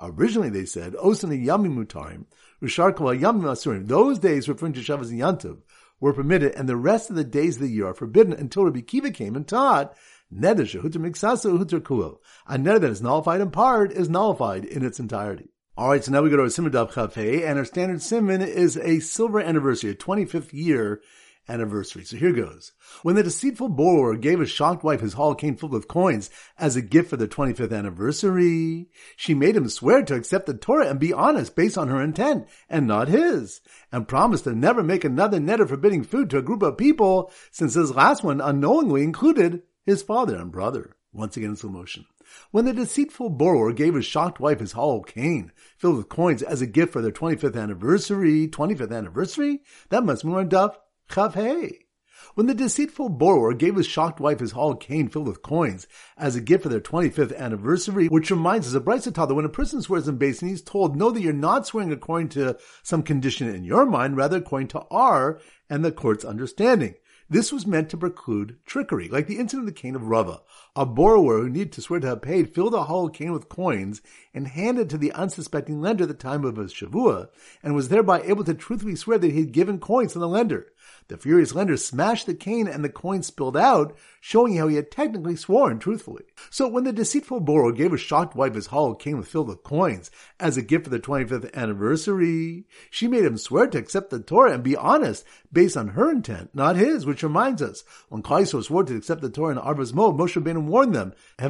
Originally, 0.00 0.50
they 0.50 0.64
said, 0.64 0.94
mutarim, 0.94 2.24
Rishar 2.60 2.92
asurim. 2.96 3.86
Those 3.86 4.18
days 4.18 4.48
referring 4.48 4.72
to 4.72 4.82
Shabbos 4.82 5.12
Yantiv 5.12 5.58
were 6.00 6.12
permitted, 6.12 6.54
and 6.56 6.68
the 6.68 6.76
rest 6.76 7.08
of 7.08 7.14
the 7.14 7.22
days 7.22 7.56
of 7.56 7.62
the 7.62 7.68
year 7.68 7.86
are 7.88 7.94
forbidden 7.94 8.32
until 8.32 8.64
Rabbi 8.64 8.80
Akiva 8.80 9.14
came 9.14 9.36
and 9.36 9.46
taught 9.46 9.94
Neder 10.32 10.60
shehuter 10.60 10.96
miksasu 10.96 11.58
huter 11.58 11.80
kuel. 11.80 12.18
A 12.46 12.56
neder 12.56 12.80
that 12.80 12.90
is 12.90 13.02
nullified 13.02 13.40
in 13.40 13.50
part 13.50 13.92
is 13.92 14.08
nullified 14.08 14.64
in 14.64 14.84
its 14.84 15.00
entirety. 15.00 15.50
All 15.76 15.88
right, 15.88 16.04
so 16.04 16.12
now 16.12 16.22
we 16.22 16.30
go 16.30 16.36
to 16.36 16.42
our 16.42 16.50
Simon 16.50 16.72
Chafei, 16.72 17.44
and 17.44 17.58
our 17.58 17.64
standard 17.64 18.02
Simon 18.02 18.42
is 18.42 18.76
a 18.76 19.00
silver 19.00 19.40
anniversary, 19.40 19.90
a 19.90 19.94
25th 19.94 20.52
year 20.52 21.00
anniversary. 21.48 22.04
So 22.04 22.16
here 22.16 22.32
goes. 22.32 22.72
When 23.02 23.16
the 23.16 23.22
deceitful 23.22 23.70
borrower 23.70 24.16
gave 24.16 24.40
a 24.40 24.46
shocked 24.46 24.84
wife 24.84 25.00
his 25.00 25.14
hall 25.14 25.34
cane 25.34 25.56
filled 25.56 25.72
with 25.72 25.88
coins 25.88 26.30
as 26.58 26.76
a 26.76 26.82
gift 26.82 27.10
for 27.10 27.16
their 27.16 27.26
25th 27.26 27.76
anniversary, 27.76 28.88
she 29.16 29.34
made 29.34 29.56
him 29.56 29.68
swear 29.68 30.02
to 30.04 30.14
accept 30.14 30.46
the 30.46 30.54
Torah 30.54 30.88
and 30.88 31.00
be 31.00 31.12
honest 31.12 31.56
based 31.56 31.76
on 31.76 31.88
her 31.88 32.00
intent 32.00 32.46
and 32.68 32.86
not 32.86 33.08
his, 33.08 33.60
and 33.90 34.06
promised 34.06 34.44
to 34.44 34.54
never 34.54 34.82
make 34.82 35.04
another 35.04 35.40
neder 35.40 35.68
forbidding 35.68 36.04
food 36.04 36.30
to 36.30 36.38
a 36.38 36.42
group 36.42 36.62
of 36.62 36.78
people 36.78 37.32
since 37.50 37.74
his 37.74 37.94
last 37.94 38.22
one 38.22 38.40
unknowingly 38.40 39.02
included 39.02 39.62
his 39.84 40.02
father 40.02 40.36
and 40.36 40.52
brother. 40.52 40.96
Once 41.12 41.36
again 41.36 41.50
in 41.50 41.56
slow 41.56 41.70
motion. 41.70 42.06
When 42.52 42.64
the 42.64 42.72
deceitful 42.72 43.30
borrower 43.30 43.72
gave 43.72 43.94
his 43.94 44.06
shocked 44.06 44.38
wife 44.38 44.60
his 44.60 44.72
hollow 44.72 45.00
cane 45.00 45.50
filled 45.76 45.96
with 45.96 46.08
coins 46.08 46.42
as 46.42 46.62
a 46.62 46.66
gift 46.66 46.92
for 46.92 47.02
their 47.02 47.10
25th 47.10 47.60
anniversary, 47.60 48.46
25th 48.46 48.96
anniversary? 48.96 49.62
That 49.88 50.04
must 50.04 50.24
be 50.24 50.30
on 50.30 50.48
Daf 50.48 50.76
Chav 51.08 51.34
Hey. 51.34 51.86
When 52.34 52.46
the 52.46 52.54
deceitful 52.54 53.08
borrower 53.08 53.54
gave 53.54 53.74
his 53.74 53.86
shocked 53.86 54.20
wife 54.20 54.38
his 54.38 54.52
hollow 54.52 54.74
cane 54.74 55.08
filled 55.08 55.26
with 55.26 55.42
coins 55.42 55.88
as 56.16 56.36
a 56.36 56.40
gift 56.40 56.62
for 56.62 56.68
their 56.68 56.80
25th 56.80 57.36
anniversary, 57.36 58.06
which 58.06 58.30
reminds 58.30 58.68
us 58.68 58.74
of 58.74 58.84
Braisa 58.84 59.12
that 59.12 59.34
when 59.34 59.44
a 59.44 59.48
person 59.48 59.82
swears 59.82 60.06
in 60.06 60.16
base 60.16 60.40
and 60.40 60.50
he's 60.50 60.62
told, 60.62 60.94
know 60.94 61.10
that 61.10 61.22
you're 61.22 61.32
not 61.32 61.66
swearing 61.66 61.90
according 61.90 62.28
to 62.30 62.56
some 62.84 63.02
condition 63.02 63.48
in 63.48 63.64
your 63.64 63.84
mind, 63.84 64.16
rather 64.16 64.36
according 64.36 64.68
to 64.68 64.82
our 64.90 65.40
and 65.68 65.84
the 65.84 65.90
court's 65.90 66.24
understanding. 66.24 66.94
This 67.32 67.52
was 67.52 67.64
meant 67.64 67.88
to 67.90 67.96
preclude 67.96 68.56
trickery, 68.66 69.08
like 69.08 69.28
the 69.28 69.38
incident 69.38 69.68
of 69.68 69.72
the 69.72 69.80
cane 69.80 69.94
of 69.94 70.08
Rava. 70.08 70.42
A 70.76 70.86
borrower 70.86 71.40
who 71.40 71.48
needed 71.48 71.72
to 71.72 71.82
swear 71.82 71.98
to 71.98 72.06
have 72.06 72.22
paid 72.22 72.54
filled 72.54 72.74
a 72.74 72.84
hollow 72.84 73.08
cane 73.08 73.32
with 73.32 73.48
coins 73.48 74.02
and 74.32 74.46
handed 74.46 74.88
to 74.90 74.98
the 74.98 75.12
unsuspecting 75.12 75.80
lender 75.80 76.06
the 76.06 76.14
time 76.14 76.44
of 76.44 76.56
his 76.56 76.72
shavua, 76.72 77.28
and 77.62 77.74
was 77.74 77.88
thereby 77.88 78.22
able 78.22 78.44
to 78.44 78.54
truthfully 78.54 78.94
swear 78.94 79.18
that 79.18 79.32
he 79.32 79.40
had 79.40 79.52
given 79.52 79.80
coins 79.80 80.12
to 80.12 80.20
the 80.20 80.28
lender. 80.28 80.72
The 81.08 81.16
furious 81.16 81.54
lender 81.54 81.76
smashed 81.76 82.26
the 82.26 82.34
cane 82.34 82.68
and 82.68 82.84
the 82.84 82.88
coin 82.88 83.22
spilled 83.22 83.56
out, 83.56 83.96
showing 84.20 84.56
how 84.56 84.68
he 84.68 84.76
had 84.76 84.92
technically 84.92 85.34
sworn 85.34 85.78
truthfully. 85.78 86.24
So 86.50 86.68
when 86.68 86.84
the 86.84 86.92
deceitful 86.92 87.40
borrower 87.40 87.72
gave 87.72 87.92
a 87.92 87.98
shocked 87.98 88.36
wife 88.36 88.54
his 88.54 88.68
hollow 88.68 88.94
cane 88.94 89.20
filled 89.22 89.48
with 89.48 89.64
coins 89.64 90.10
as 90.38 90.56
a 90.56 90.62
gift 90.62 90.84
for 90.84 90.90
the 90.90 91.00
25th 91.00 91.52
anniversary, 91.52 92.66
she 92.90 93.08
made 93.08 93.24
him 93.24 93.38
swear 93.38 93.66
to 93.66 93.78
accept 93.78 94.10
the 94.10 94.20
Torah 94.20 94.52
and 94.52 94.62
be 94.62 94.76
honest 94.76 95.24
based 95.52 95.76
on 95.76 95.88
her 95.88 96.10
intent, 96.10 96.50
not 96.54 96.76
his, 96.76 97.04
which 97.04 97.24
reminds 97.24 97.60
us, 97.60 97.82
when 98.08 98.22
Klal 98.22 98.42
Yisrael 98.42 98.62
swore 98.62 98.84
to 98.84 98.96
accept 98.96 99.20
the 99.20 99.30
Torah 99.30 99.52
in 99.52 99.58
Arba's 99.58 99.92
Mo, 99.92 100.12
Moshe 100.12 100.40
Rabbeinu 100.40 100.59
warned 100.66 100.94
them, 100.94 101.14
Know 101.38 101.48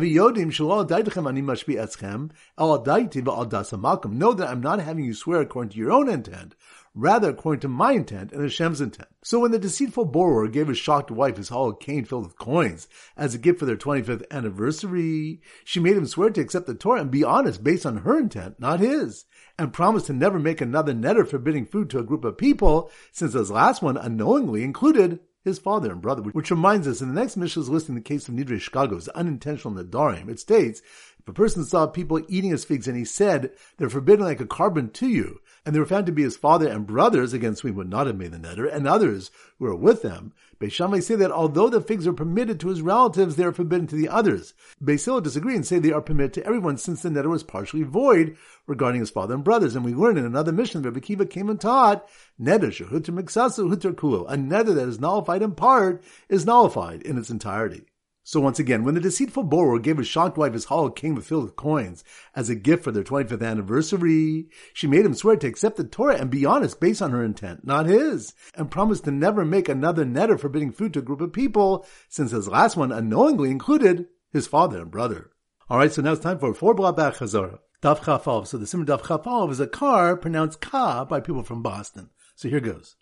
that 4.35 4.49
I'm 4.49 4.61
not 4.61 4.81
having 4.81 5.05
you 5.05 5.15
swear 5.15 5.41
according 5.41 5.71
to 5.71 5.79
your 5.79 5.93
own 5.93 6.09
intent, 6.09 6.55
rather 6.95 7.31
according 7.31 7.61
to 7.61 7.69
my 7.69 7.93
intent 7.93 8.33
and 8.33 8.43
Hashem's 8.43 8.81
intent. 8.81 9.09
So 9.23 9.41
when 9.41 9.51
the 9.53 9.59
deceitful 9.59 10.07
borrower 10.07 10.49
gave 10.49 10.69
his 10.69 10.79
shocked 10.79 11.11
wife 11.11 11.37
his 11.37 11.49
hollow 11.49 11.73
cane 11.73 12.05
filled 12.05 12.25
with 12.25 12.39
coins 12.39 12.89
as 13.17 13.35
a 13.35 13.39
gift 13.39 13.59
for 13.59 13.67
their 13.67 13.77
25th 13.77 14.25
anniversary, 14.31 15.41
she 15.65 15.81
made 15.81 15.97
him 15.97 16.07
swear 16.07 16.31
to 16.31 16.41
accept 16.41 16.67
the 16.67 16.75
Torah 16.75 17.01
and 17.01 17.11
be 17.11 17.25
honest 17.25 17.63
based 17.63 17.87
on 17.87 17.99
her 17.99 18.19
intent, 18.19 18.59
not 18.59 18.81
his, 18.81 19.27
and 19.59 19.73
promised 19.73 20.07
to 20.07 20.13
never 20.13 20.39
make 20.39 20.61
another 20.61 20.93
neder 20.93 21.27
forbidding 21.27 21.67
food 21.67 21.91
to 21.91 21.99
a 21.99 22.05
group 22.05 22.25
of 22.25 22.39
people, 22.39 22.91
since 23.13 23.35
his 23.35 23.51
last 23.51 23.83
one 23.83 23.97
unknowingly 23.97 24.65
included 24.65 25.21
his 25.45 25.59
father 25.59 25.91
and 25.91 26.03
brother, 26.03 26.23
which 26.23 26.51
reminds 26.51 26.87
us 26.87 27.01
in 27.01 27.09
the 27.09 27.21
next 27.21 27.37
Mishnah 27.37 27.63
is 27.63 27.69
listing 27.69 27.95
the 27.95 28.01
case 28.01 28.29
of 28.29 28.35
Nidre 28.35 28.59
Shkagos, 28.59 29.09
unintentional 29.15 29.75
Nadarim. 29.75 30.29
It 30.29 30.41
states, 30.41 30.83
if 31.23 31.29
a 31.29 31.33
person 31.35 31.65
saw 31.65 31.87
people 31.87 32.23
eating 32.29 32.51
his 32.51 32.65
figs 32.65 32.89
and 32.89 32.97
he 32.97 33.05
said, 33.05 33.51
they're 33.77 33.91
forbidden 33.91 34.25
like 34.25 34.41
a 34.41 34.47
korban 34.47 34.91
to 34.95 35.07
you, 35.07 35.41
and 35.67 35.75
they 35.75 35.79
were 35.79 35.85
found 35.85 36.07
to 36.07 36.13
be 36.13 36.23
his 36.23 36.37
father 36.37 36.67
and 36.67 36.87
brothers 36.87 37.35
against 37.35 37.61
whom 37.61 37.73
he 37.73 37.77
would 37.77 37.91
not 37.91 38.07
have 38.07 38.17
made 38.17 38.33
the 38.33 38.39
neder, 38.39 38.73
and 38.75 38.89
others 38.89 39.31
who 39.59 39.67
were 39.67 39.75
with 39.75 40.01
them. 40.01 40.33
Beis 40.59 40.73
Shammai 40.73 41.01
say 41.01 41.17
that 41.17 41.31
although 41.31 41.69
the 41.69 41.83
figs 41.83 42.07
are 42.07 42.15
permitted 42.15 42.59
to 42.61 42.69
his 42.69 42.81
relatives, 42.81 43.37
they 43.37 43.45
are 43.45 43.53
forbidden 43.53 43.87
to 43.89 43.97
the 43.97 44.09
others. 44.09 44.55
Beis 44.83 45.05
Hillel 45.05 45.21
disagree 45.21 45.57
and 45.57 45.67
say 45.67 45.79
they 45.79 45.93
are 45.93 46.01
permitted 46.01 46.33
to 46.35 46.47
everyone 46.47 46.79
since 46.79 47.03
the 47.03 47.11
neder 47.11 47.29
was 47.29 47.43
partially 47.43 47.83
void 47.83 48.37
regarding 48.67 49.01
his 49.01 49.11
father 49.11 49.35
and 49.35 49.45
brothers. 49.45 49.77
And 49.77 49.85
we 49.85 49.95
learn 49.95 50.17
in 50.17 50.25
another 50.25 50.53
Mishnah, 50.53 50.81
that 50.81 51.03
Kiva 51.03 51.27
came 51.27 51.51
and 51.51 51.61
taught, 51.61 52.09
neder 52.41 52.71
shehuter 52.71 53.11
miksasu 53.11 53.71
huter 53.71 53.95
kulo, 53.95 54.27
a 54.27 54.37
neder 54.37 54.75
that 54.75 54.89
is 54.89 55.01
nullified 55.01 55.43
in 55.43 55.53
part 55.53 56.03
is 56.31 56.47
nullified 56.47 57.03
in 57.03 57.19
its 57.19 57.31
entirety. 57.31 57.85
So 58.23 58.41
once 58.41 58.59
again, 58.59 58.85
when 58.85 58.95
the 58.95 59.01
deceitful 59.01 59.45
borrower 59.45 59.79
gave 59.79 59.99
his 59.99 60.07
shocked 60.07 60.37
wife 60.37 60.53
his 60.53 60.67
hollow 60.67 60.91
cane 60.91 61.21
filled 61.21 61.45
with 61.45 61.57
coins 61.57 62.05
as 62.35 62.51
a 62.51 62.55
gift 62.55 62.85
for 62.85 62.93
their 62.93 63.03
25th 63.03 63.43
anniversary, 63.43 64.49
she 64.75 64.87
made 64.87 65.07
him 65.07 65.15
swear 65.15 65.37
to 65.37 65.47
accept 65.47 65.77
the 65.77 65.85
Torah 65.85 66.17
and 66.17 66.31
be 66.31 66.45
honest 66.45 66.81
based 66.81 67.01
on 67.01 67.13
her 67.13 67.25
intent, 67.25 67.67
not 67.67 67.87
his, 67.87 68.35
and 68.55 68.71
promised 68.71 69.05
to 69.05 69.11
never 69.11 69.45
make 69.45 69.69
another 69.69 70.05
neder 70.05 70.39
forbidding 70.39 70.71
food 70.71 70.93
to 70.93 70.99
a 70.99 71.03
group 71.03 71.21
of 71.21 71.33
people, 71.33 71.87
since 72.09 72.31
his 72.31 72.47
last 72.47 72.77
one 72.77 72.93
unknowingly 72.93 73.51
included 73.51 74.07
his 74.33 74.47
father 74.47 74.83
and 74.83 74.91
brother. 74.91 75.31
Alright, 75.71 75.93
so 75.93 76.03
now 76.03 76.13
it's 76.13 76.21
time 76.21 76.39
for 76.39 76.53
four 76.53 76.75
Blabach 76.75 77.17
Chazorah. 77.17 77.59
Daf 77.83 78.01
Chafalv. 78.01 78.47
So 78.47 78.59
the 78.59 78.67
Simon 78.67 78.87
Daf 78.87 79.03
Chafalv 79.03 79.51
is 79.51 79.61
a 79.61 79.67
car 79.67 80.17
pronounced 80.17 80.61
Ka 80.61 81.05
by 81.05 81.21
people 81.21 81.43
from 81.43 81.63
Boston. 81.63 82.11
So 82.35 82.49
here 82.49 82.61
goes. 82.61 82.97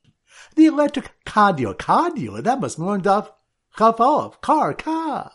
The 0.55 0.67
electric 0.67 1.25
car 1.25 1.53
dealer, 1.53 1.75
car 1.75 2.11
dealer, 2.11 2.43
that 2.43 2.61
must 2.61 2.79
be 2.79 2.85
on 2.85 3.03
Daf 3.03 3.31
Chafalv, 3.79 4.41
car, 4.41 4.75
car. 4.75 5.31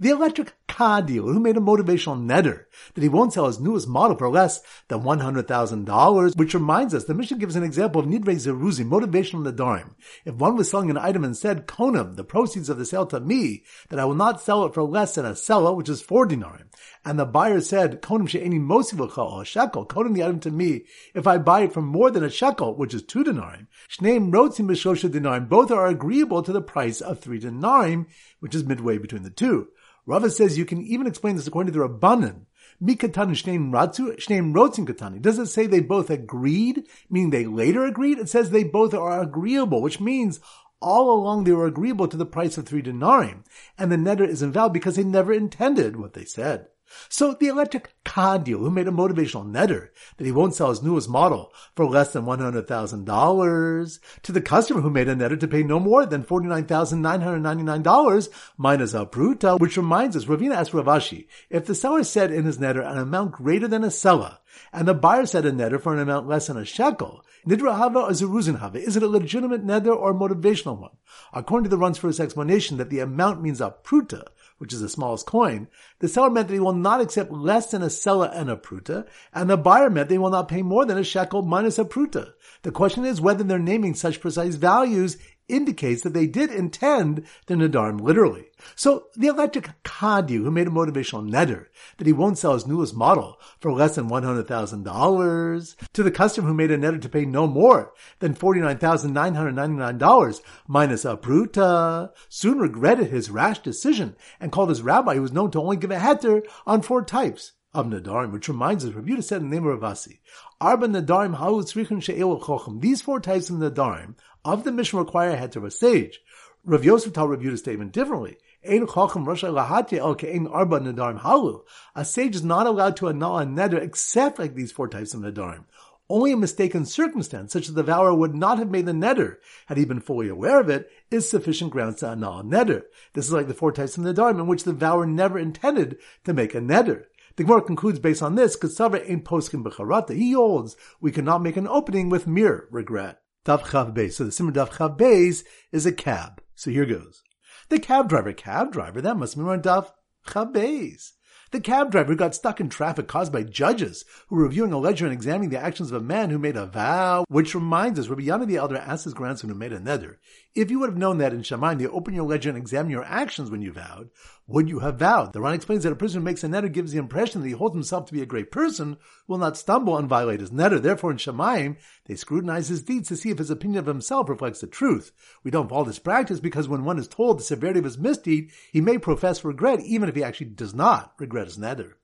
The 0.00 0.08
electric 0.08 0.54
who 0.76 1.40
made 1.40 1.56
a 1.56 1.60
motivational 1.60 2.22
neder 2.22 2.64
that 2.94 3.02
he 3.02 3.08
won't 3.08 3.32
sell 3.32 3.46
his 3.46 3.60
newest 3.60 3.88
model 3.88 4.16
for 4.16 4.30
less 4.30 4.62
than 4.88 5.00
$100,000, 5.00 6.36
which 6.36 6.54
reminds 6.54 6.94
us, 6.94 7.04
the 7.04 7.14
Mishnah 7.14 7.38
gives 7.38 7.56
an 7.56 7.62
example 7.62 8.00
of 8.00 8.06
Nidre 8.06 8.34
Zeruzi, 8.34 8.84
motivational 8.84 9.46
nadarim. 9.46 9.94
If 10.24 10.34
one 10.34 10.56
was 10.56 10.70
selling 10.70 10.90
an 10.90 10.98
item 10.98 11.24
and 11.24 11.36
said, 11.36 11.66
Konam, 11.66 12.16
the 12.16 12.24
proceeds 12.24 12.68
of 12.68 12.78
the 12.78 12.86
sale 12.86 13.06
to 13.06 13.20
me, 13.20 13.64
that 13.88 13.98
I 13.98 14.04
will 14.04 14.14
not 14.14 14.40
sell 14.40 14.64
it 14.64 14.74
for 14.74 14.82
less 14.82 15.14
than 15.14 15.26
a 15.26 15.32
sela, 15.32 15.76
which 15.76 15.88
is 15.88 16.02
four 16.02 16.26
dinarim. 16.26 16.66
And 17.04 17.18
the 17.18 17.26
buyer 17.26 17.60
said, 17.60 18.00
Konam 18.00 18.28
she'eni 18.28 18.58
mosivacha, 18.58 19.42
a 19.42 19.44
shekel, 19.44 19.86
Konam 19.86 20.14
the 20.14 20.24
item 20.24 20.40
to 20.40 20.50
me, 20.50 20.84
if 21.14 21.26
I 21.26 21.38
buy 21.38 21.62
it 21.62 21.72
for 21.72 21.82
more 21.82 22.10
than 22.10 22.24
a 22.24 22.30
shekel, 22.30 22.76
which 22.76 22.94
is 22.94 23.02
two 23.02 23.24
dinarim. 23.24 23.66
Shneim 23.90 24.32
rotzim 24.32 24.66
b'shosha 24.66 25.10
dinarim, 25.10 25.48
both 25.48 25.70
are 25.70 25.86
agreeable 25.86 26.42
to 26.42 26.52
the 26.52 26.62
price 26.62 27.00
of 27.00 27.20
three 27.20 27.40
dinarim, 27.40 28.06
which 28.40 28.54
is 28.54 28.64
midway 28.64 28.98
between 28.98 29.22
the 29.22 29.30
two. 29.30 29.68
Rava 30.04 30.30
says 30.30 30.58
you 30.58 30.64
can 30.64 30.82
even 30.82 31.06
explain 31.06 31.36
this 31.36 31.46
according 31.46 31.72
to 31.72 31.78
the 31.78 31.88
Rabbanan. 31.88 32.46
Mikatan 32.82 33.30
shneim 33.30 33.70
ratzu, 33.70 34.16
shneim 34.16 34.52
rotzin 34.52 34.86
katani. 34.86 35.22
Does 35.22 35.38
it 35.38 35.46
say 35.46 35.66
they 35.66 35.80
both 35.80 36.10
agreed, 36.10 36.86
meaning 37.08 37.30
they 37.30 37.46
later 37.46 37.84
agreed? 37.84 38.18
It 38.18 38.28
says 38.28 38.50
they 38.50 38.64
both 38.64 38.92
are 38.92 39.20
agreeable, 39.20 39.80
which 39.80 40.00
means 40.00 40.40
all 40.80 41.12
along 41.12 41.44
they 41.44 41.52
were 41.52 41.66
agreeable 41.66 42.08
to 42.08 42.16
the 42.16 42.26
price 42.26 42.58
of 42.58 42.66
three 42.66 42.82
denarim, 42.82 43.44
and 43.78 43.92
the 43.92 43.96
neder 43.96 44.26
is 44.26 44.42
invalid 44.42 44.72
because 44.72 44.96
they 44.96 45.04
never 45.04 45.32
intended 45.32 45.96
what 45.96 46.14
they 46.14 46.24
said. 46.24 46.66
So 47.08 47.34
the 47.34 47.48
electric 47.48 47.94
car 48.04 48.38
dealer 48.38 48.62
who 48.62 48.70
made 48.70 48.88
a 48.88 48.92
motivational 48.92 49.50
neder 49.50 49.88
that 50.16 50.24
he 50.24 50.32
won't 50.32 50.54
sell 50.54 50.70
his 50.70 50.82
newest 50.82 51.08
model 51.08 51.52
for 51.74 51.86
less 51.86 52.12
than 52.12 52.24
$100,000 52.24 53.98
to 54.22 54.32
the 54.32 54.40
customer 54.40 54.80
who 54.80 54.90
made 54.90 55.08
a 55.08 55.14
neder 55.14 55.38
to 55.38 55.48
pay 55.48 55.62
no 55.62 55.80
more 55.80 56.06
than 56.06 56.24
$49,999 56.24 58.28
minus 58.56 58.94
a 58.94 59.06
pruta, 59.06 59.58
which 59.58 59.76
reminds 59.76 60.16
us, 60.16 60.26
Ravina 60.26 60.54
asked 60.54 60.74
Rav 60.74 60.86
Ashi, 60.86 61.26
if 61.50 61.66
the 61.66 61.72
sela 61.72 62.04
said 62.04 62.30
in 62.30 62.44
his 62.44 62.58
neder 62.58 62.88
an 62.88 62.98
amount 62.98 63.32
greater 63.32 63.68
than 63.68 63.84
a 63.84 63.90
seller, 63.90 64.38
and 64.72 64.86
the 64.86 64.94
buyer 64.94 65.26
said 65.26 65.46
a 65.46 65.52
neder 65.52 65.80
for 65.80 65.94
an 65.94 66.00
amount 66.00 66.28
less 66.28 66.46
than 66.46 66.56
a 66.56 66.64
shekel, 66.64 67.24
Nidra 67.46 67.76
Hava 67.76 68.00
or 68.00 68.10
Zeruzin 68.10 68.58
Hava, 68.58 68.78
is 68.78 68.96
it 68.96 69.02
a 69.02 69.08
legitimate 69.08 69.66
neder 69.66 69.96
or 69.96 70.10
a 70.10 70.14
motivational 70.14 70.78
one? 70.78 70.92
According 71.32 71.64
to 71.64 71.70
the 71.70 71.78
Ran's 71.78 71.98
first 71.98 72.20
explanation 72.20 72.76
that 72.76 72.90
the 72.90 73.00
amount 73.00 73.42
means 73.42 73.60
a 73.60 73.74
pruta, 73.82 74.26
which 74.62 74.72
is 74.72 74.80
the 74.80 74.88
smallest 74.88 75.26
coin, 75.26 75.66
the 75.98 76.06
sela 76.06 76.32
meant 76.32 76.46
that 76.46 76.54
he 76.54 76.60
will 76.60 76.72
not 76.72 77.00
accept 77.00 77.32
less 77.32 77.72
than 77.72 77.82
a 77.82 77.90
seller 77.90 78.30
and 78.32 78.48
a 78.48 78.54
pruta, 78.54 79.04
and 79.34 79.50
the 79.50 79.56
buyer 79.56 79.90
meant 79.90 80.08
they 80.08 80.18
will 80.18 80.30
not 80.30 80.46
pay 80.46 80.62
more 80.62 80.84
than 80.84 80.96
a 80.96 81.02
shekel 81.02 81.42
minus 81.42 81.80
a 81.80 81.84
pruta. 81.84 82.34
The 82.62 82.70
question 82.70 83.04
is 83.04 83.20
whether 83.20 83.42
they're 83.42 83.58
naming 83.58 83.94
such 83.94 84.20
precise 84.20 84.54
values 84.54 85.18
indicates 85.48 86.02
that 86.02 86.14
they 86.14 86.26
did 86.26 86.50
intend 86.50 87.24
the 87.46 87.54
Nadarim 87.54 88.00
literally. 88.00 88.46
So 88.74 89.06
the 89.14 89.28
electric 89.28 89.70
Kadi 89.82 90.36
who 90.36 90.50
made 90.50 90.68
a 90.68 90.70
motivational 90.70 91.28
neder 91.28 91.66
that 91.98 92.06
he 92.06 92.12
won't 92.12 92.38
sell 92.38 92.54
his 92.54 92.66
newest 92.66 92.94
model 92.94 93.38
for 93.60 93.72
less 93.72 93.96
than 93.96 94.08
$100,000 94.08 95.76
to 95.92 96.02
the 96.02 96.10
customer 96.10 96.48
who 96.48 96.54
made 96.54 96.70
a 96.70 96.78
neder 96.78 97.00
to 97.00 97.08
pay 97.08 97.24
no 97.24 97.46
more 97.46 97.92
than 98.20 98.34
$49,999 98.34 100.40
minus 100.66 101.04
a 101.04 101.16
pruta 101.16 102.10
soon 102.28 102.58
regretted 102.58 103.10
his 103.10 103.30
rash 103.30 103.60
decision 103.60 104.16
and 104.40 104.52
called 104.52 104.68
his 104.68 104.82
rabbi 104.82 105.14
who 105.14 105.22
was 105.22 105.32
known 105.32 105.50
to 105.50 105.60
only 105.60 105.76
give 105.76 105.90
a 105.90 105.96
heter 105.96 106.42
on 106.66 106.82
four 106.82 107.04
types 107.04 107.52
of 107.74 107.86
Nadarim, 107.86 108.32
which 108.32 108.48
reminds 108.48 108.84
us, 108.84 108.92
Rabbi 108.92 109.20
said 109.20 109.42
in 109.42 109.50
the 109.50 109.56
name 109.56 109.66
of 109.66 109.80
Rav 109.80 109.92
Asi, 109.92 110.20
Arba 110.60 110.88
Nadarim 110.88 111.36
Halu 111.36 111.62
Tzrichin 111.62 112.02
She'elu 112.02 112.40
Chochem. 112.40 112.80
These 112.80 113.02
four 113.02 113.20
types 113.20 113.50
of 113.50 113.56
Nadarim 113.56 114.14
of 114.44 114.64
the 114.64 114.72
Mishnah 114.72 115.00
require 115.00 115.30
a 115.30 115.36
heter 115.36 115.56
of 115.56 115.64
a 115.64 115.70
sage. 115.70 116.20
Rav 116.64 116.84
Yosef 116.84 117.12
told 117.12 117.30
Rav 117.30 117.58
statement 117.58 117.92
differently. 117.92 118.36
Ein 118.64 118.86
chochem 118.86 119.26
rosh 119.26 119.42
el 119.42 119.54
ke'ein 119.54 120.48
arba 120.48 120.78
nadarim 120.78 121.20
halu. 121.20 121.62
A 121.96 122.04
sage 122.04 122.36
is 122.36 122.44
not 122.44 122.68
allowed 122.68 122.96
to 122.98 123.08
annul 123.08 123.38
a 123.38 123.44
neder 123.44 123.82
except 123.82 124.38
like 124.38 124.54
these 124.54 124.70
four 124.70 124.86
types 124.86 125.14
of 125.14 125.20
nadarim. 125.20 125.64
Only 126.08 126.30
a 126.30 126.36
mistaken 126.36 126.86
circumstance, 126.86 127.52
such 127.52 127.66
that 127.66 127.72
the 127.72 127.82
vower 127.82 128.14
would 128.14 128.36
not 128.36 128.58
have 128.58 128.70
made 128.70 128.86
the 128.86 128.92
neder 128.92 129.38
had 129.66 129.78
he 129.78 129.84
been 129.84 130.00
fully 130.00 130.28
aware 130.28 130.60
of 130.60 130.68
it, 130.68 130.88
is 131.10 131.28
sufficient 131.28 131.72
grounds 131.72 131.96
to 132.00 132.10
annul 132.10 132.38
a 132.38 132.44
neder. 132.44 132.84
This 133.14 133.26
is 133.26 133.32
like 133.32 133.48
the 133.48 133.54
four 133.54 133.72
types 133.72 133.98
of 133.98 134.04
nadarim 134.04 134.38
in 134.38 134.46
which 134.46 134.62
the 134.62 134.72
vower 134.72 135.06
never 135.06 135.40
intended 135.40 135.98
to 136.22 136.32
make 136.32 136.54
a 136.54 136.60
neder. 136.60 137.06
The 137.36 137.44
Gemara 137.44 137.62
concludes 137.62 137.98
based 137.98 138.22
on 138.22 138.34
this, 138.34 138.56
Kasava 138.56 139.08
ain't 139.08 139.24
poskim 139.24 139.64
b'charata. 139.64 140.14
He 140.14 140.32
holds 140.32 140.76
we 141.00 141.12
cannot 141.12 141.42
make 141.42 141.56
an 141.56 141.68
opening 141.68 142.08
with 142.08 142.26
mere 142.26 142.68
regret. 142.70 143.20
Daf 143.44 143.62
Chav. 143.62 144.12
So 144.12 144.24
the 144.24 144.32
Simmer 144.32 144.52
Daf 144.52 144.70
Chav 144.70 145.44
is 145.72 145.86
a 145.86 145.92
cab. 145.92 146.42
So 146.54 146.70
here 146.70 146.86
goes. 146.86 147.22
The 147.70 147.78
cab 147.78 148.08
driver, 148.08 148.32
cab 148.32 148.72
driver, 148.72 149.00
that 149.00 149.16
must 149.16 149.36
be 149.36 149.42
on 149.42 149.62
Daf 149.62 149.90
Chav. 150.26 151.12
The 151.52 151.60
cab 151.60 151.90
driver 151.90 152.14
got 152.14 152.34
stuck 152.34 152.60
in 152.60 152.70
traffic 152.70 153.08
caused 153.08 153.30
by 153.30 153.42
judges 153.42 154.06
who 154.28 154.36
were 154.36 154.44
reviewing 154.44 154.72
a 154.72 154.78
ledger 154.78 155.04
and 155.04 155.12
examining 155.12 155.50
the 155.50 155.60
actions 155.60 155.92
of 155.92 156.00
a 156.00 156.04
man 156.04 156.30
who 156.30 156.38
made 156.38 156.56
a 156.56 156.64
vow, 156.64 157.26
which 157.28 157.54
reminds 157.54 157.98
us, 157.98 158.08
Rabbi 158.08 158.22
Yana 158.22 158.46
the 158.46 158.56
elder 158.56 158.78
asked 158.78 159.04
his 159.04 159.12
grandson 159.12 159.50
who 159.50 159.54
made 159.54 159.74
a 159.74 159.78
neder, 159.78 160.16
if 160.54 160.70
you 160.70 160.78
would 160.78 160.88
have 160.88 160.96
known 160.96 161.18
that 161.18 161.34
in 161.34 161.42
Shamayim 161.42 161.78
they 161.78 161.86
open 161.86 162.14
your 162.14 162.24
ledger 162.24 162.48
and 162.48 162.56
examine 162.56 162.90
your 162.90 163.04
actions 163.04 163.50
when 163.50 163.60
you 163.60 163.70
vowed, 163.70 164.08
would 164.46 164.68
you 164.68 164.80
have 164.80 164.98
vowed? 164.98 165.32
The 165.32 165.40
Ran 165.40 165.54
explains 165.54 165.84
that 165.84 165.92
a 165.92 165.96
person 165.96 166.20
who 166.20 166.24
makes 166.24 166.42
a 166.42 166.48
neder 166.48 166.70
gives 166.70 166.92
the 166.92 166.98
impression 166.98 167.40
that 167.40 167.46
he 167.46 167.54
holds 167.54 167.74
himself 167.74 168.06
to 168.06 168.12
be 168.12 168.22
a 168.22 168.26
great 168.26 168.50
person, 168.50 168.96
will 169.28 169.38
not 169.38 169.56
stumble 169.56 169.96
and 169.96 170.08
violate 170.08 170.40
his 170.40 170.50
neder. 170.50 170.82
Therefore, 170.82 171.12
in 171.12 171.16
Shamayim, 171.16 171.76
they 172.06 172.16
scrutinize 172.16 172.68
his 172.68 172.82
deeds 172.82 173.08
to 173.08 173.16
see 173.16 173.30
if 173.30 173.38
his 173.38 173.50
opinion 173.50 173.78
of 173.78 173.86
himself 173.86 174.28
reflects 174.28 174.60
the 174.60 174.66
truth. 174.66 175.12
We 175.44 175.50
don't 175.50 175.68
follow 175.68 175.84
this 175.84 176.00
practice 176.00 176.40
because 176.40 176.68
when 176.68 176.84
one 176.84 176.98
is 176.98 177.08
told 177.08 177.38
the 177.38 177.44
severity 177.44 177.78
of 177.78 177.84
his 177.84 177.98
misdeed, 177.98 178.50
he 178.72 178.80
may 178.80 178.98
profess 178.98 179.44
regret 179.44 179.80
even 179.80 180.08
if 180.08 180.16
he 180.16 180.24
actually 180.24 180.50
does 180.50 180.74
not 180.74 181.14
regret 181.18 181.46
his 181.46 181.58
neder. 181.58 181.94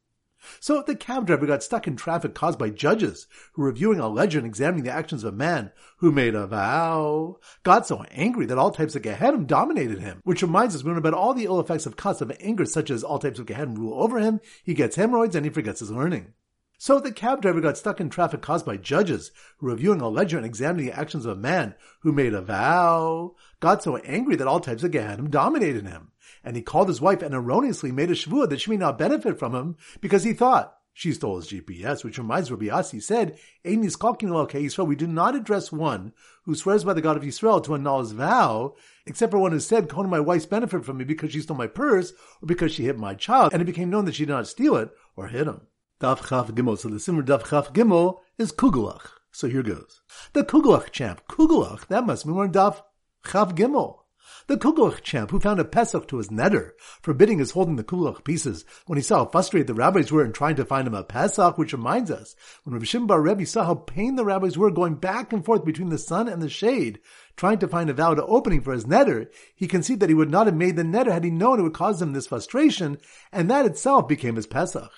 So 0.61 0.83
the 0.83 0.97
cab 0.97 1.27
driver 1.27 1.47
got 1.47 1.63
stuck 1.63 1.87
in 1.87 1.97
traffic 1.97 2.35
caused 2.35 2.59
by 2.59 2.71
judges 2.71 3.27
who 3.53 3.63
were 3.63 3.69
reviewing 3.69 3.99
a 4.01 4.09
ledger 4.09 4.39
and 4.39 4.47
examining 4.47 4.85
the 4.85 4.93
actions 4.93 5.25
of 5.25 5.35
a 5.35 5.37
man 5.37 5.73
who 5.99 6.13
made 6.13 6.35
a 6.35 6.47
vow, 6.47 7.39
got 7.63 7.87
so 7.87 8.05
angry 8.11 8.47
that 8.47 8.59
all 8.59 8.71
types 8.71 8.95
of 8.97 9.03
Gehenna 9.03 9.39
dominated 9.39 9.99
him, 9.99 10.21
which 10.25 10.43
reminds 10.43 10.75
us 10.75 10.85
we 10.85 10.93
about 10.93 11.15
all 11.15 11.35
the 11.35 11.45
ill 11.45 11.61
effects 11.61 11.87
of 11.87 11.97
cuss 11.97 12.21
of 12.21 12.33
anger 12.41 12.65
such 12.65 12.91
as 12.91 13.03
all 13.03 13.19
types 13.19 13.39
of 13.39 13.47
Gehenna 13.47 13.73
rule 13.73 14.01
over 14.01 14.19
him, 14.19 14.41
he 14.63 14.75
gets 14.75 14.97
hemorrhoids 14.97 15.37
and 15.37 15.45
he 15.45 15.51
forgets 15.51 15.81
his 15.81 15.91
learning. 15.91 16.35
So 16.81 17.01
the 17.01 17.11
cab 17.11 17.43
driver 17.43 17.61
got 17.61 17.77
stuck 17.77 18.01
in 18.01 18.09
traffic 18.09 18.41
caused 18.41 18.65
by 18.65 18.77
judges 18.77 19.33
who 19.59 19.67
were 19.67 19.73
reviewing 19.73 20.01
a 20.01 20.09
ledger 20.09 20.37
and 20.37 20.47
examining 20.47 20.87
the 20.87 20.99
actions 20.99 21.27
of 21.27 21.37
a 21.37 21.41
man 21.41 21.75
who 22.03 22.13
made 22.13 22.35
a 22.35 22.41
vow, 22.41 23.35
got 23.59 23.83
so 23.83 23.97
angry 23.99 24.37
that 24.37 24.47
all 24.47 24.61
types 24.61 24.85
of 24.85 24.93
Gehenna 24.93 25.29
dominated 25.29 25.89
him 25.89 26.13
and 26.45 26.57
he 26.57 26.63
called 26.63 26.89
his 26.89 27.01
wife 27.01 27.23
and 27.23 27.35
erroneously 27.35 27.93
made 27.93 28.11
a 28.11 28.15
shvua 28.15 28.49
that 28.49 28.61
she 28.61 28.71
may 28.71 28.77
not 28.77 28.99
benefit 28.99 29.39
from 29.39 29.55
him 29.55 29.77
because 30.01 30.25
he 30.25 30.33
thought 30.33 30.75
she 30.93 31.13
stole 31.13 31.37
his 31.37 31.49
GPS, 31.49 32.03
which 32.03 32.19
reminds 32.19 32.51
Rabbi 32.51 32.69
Asi 32.69 32.99
said, 32.99 33.39
we 33.65 34.97
do 34.97 35.07
not 35.07 35.37
address 35.37 35.71
one 35.71 36.13
who 36.43 36.57
swears 36.57 36.83
by 36.83 36.93
the 36.93 37.01
God 37.01 37.17
of 37.17 37.25
Israel 37.25 37.61
to 37.61 37.75
annul 37.75 38.01
his 38.01 38.11
vow, 38.11 38.75
except 39.07 39.31
for 39.31 39.39
one 39.39 39.53
who 39.53 39.61
said, 39.61 39.89
Kona, 39.89 40.09
my 40.09 40.19
wife's 40.19 40.47
benefit 40.47 40.85
from 40.85 40.97
me 40.97 41.05
because 41.05 41.31
she 41.31 41.41
stole 41.41 41.57
my 41.57 41.69
purse 41.69 42.13
or 42.43 42.47
because 42.47 42.73
she 42.73 42.83
hit 42.83 42.99
my 42.99 43.15
child, 43.15 43.53
and 43.53 43.63
it 43.63 43.67
became 43.67 43.91
known 43.91 44.07
that 44.07 44.17
she 44.17 44.25
did 44.25 44.33
not 44.33 44.49
steal 44.49 44.75
it 44.75 44.91
or 45.15 45.29
hit 45.29 45.47
him. 45.47 45.69
Daf 46.01 46.29
Chaf 46.29 46.49
Gimel. 46.49 46.77
So 46.77 46.89
the 46.89 46.99
Simmer 46.99 47.23
Daf 47.23 47.49
Chaf 47.49 47.73
Gimel 47.73 48.19
is 48.37 48.51
Kugelach. 48.51 49.11
So 49.31 49.49
here 49.49 49.63
goes. 49.63 50.01
The 50.33 50.43
Kugelach 50.43 50.91
champ. 50.91 51.23
Kugelach, 51.29 51.87
that 51.87 52.07
must 52.07 52.27
be 52.27 52.33
more 52.33 52.49
Daf 52.49 52.83
Chaf 53.25 53.55
Gimel. 53.55 53.99
The 54.47 54.57
Kugelach 54.57 55.03
champ 55.03 55.31
who 55.31 55.41
found 55.41 55.61
a 55.61 55.65
Pesach 55.65 56.09
to 56.09 56.19
his 56.19 56.29
neder, 56.29 56.73
forbidding 57.03 57.39
his 57.39 57.51
holding 57.53 57.77
the 57.77 57.85
Kugelach 57.85 58.25
pieces, 58.25 58.65
when 58.87 58.97
he 58.97 59.03
saw 59.03 59.19
how 59.19 59.31
frustrated 59.31 59.67
the 59.67 59.75
rabbis 59.75 60.11
were 60.11 60.25
in 60.25 60.33
trying 60.33 60.57
to 60.57 60.65
find 60.65 60.87
him 60.87 60.95
a 60.95 61.05
Pesach, 61.05 61.59
which 61.59 61.73
reminds 61.73 62.11
us, 62.11 62.37
when 62.65 62.75
Rav 62.75 62.87
Shimon 62.87 63.07
Bar 63.07 63.21
Rebbe 63.21 63.47
saw 63.47 63.65
how 63.65 63.75
pained 63.75 64.19
the 64.19 64.25
rabbis 64.25 64.57
were 64.57 64.71
going 64.71 64.95
back 64.95 65.33
and 65.33 65.45
forth 65.45 65.65
between 65.65 65.91
the 65.91 65.99
sun 65.99 66.29
and 66.29 66.41
the 66.43 66.49
shade, 66.49 67.01
trying 67.37 67.59
to 67.59 67.69
find 67.69 67.91
a 67.91 67.95
valid 67.95 68.21
opening 68.21 68.61
for 68.61 68.73
his 68.73 68.85
neder, 68.85 69.29
he 69.55 69.67
conceived 69.67 70.01
that 70.01 70.09
he 70.09 70.15
would 70.15 70.31
not 70.31 70.47
have 70.47 70.57
made 70.57 70.77
the 70.77 70.83
neder 70.83 71.13
had 71.13 71.25
he 71.25 71.31
known 71.31 71.61
it 71.61 71.63
would 71.63 71.75
cause 71.75 72.01
him 72.01 72.13
this 72.13 72.27
frustration, 72.27 72.99
and 73.33 73.51
that 73.51 73.67
itself 73.67 74.09
became 74.09 74.37
his 74.37 74.47
Pesach. 74.47 74.93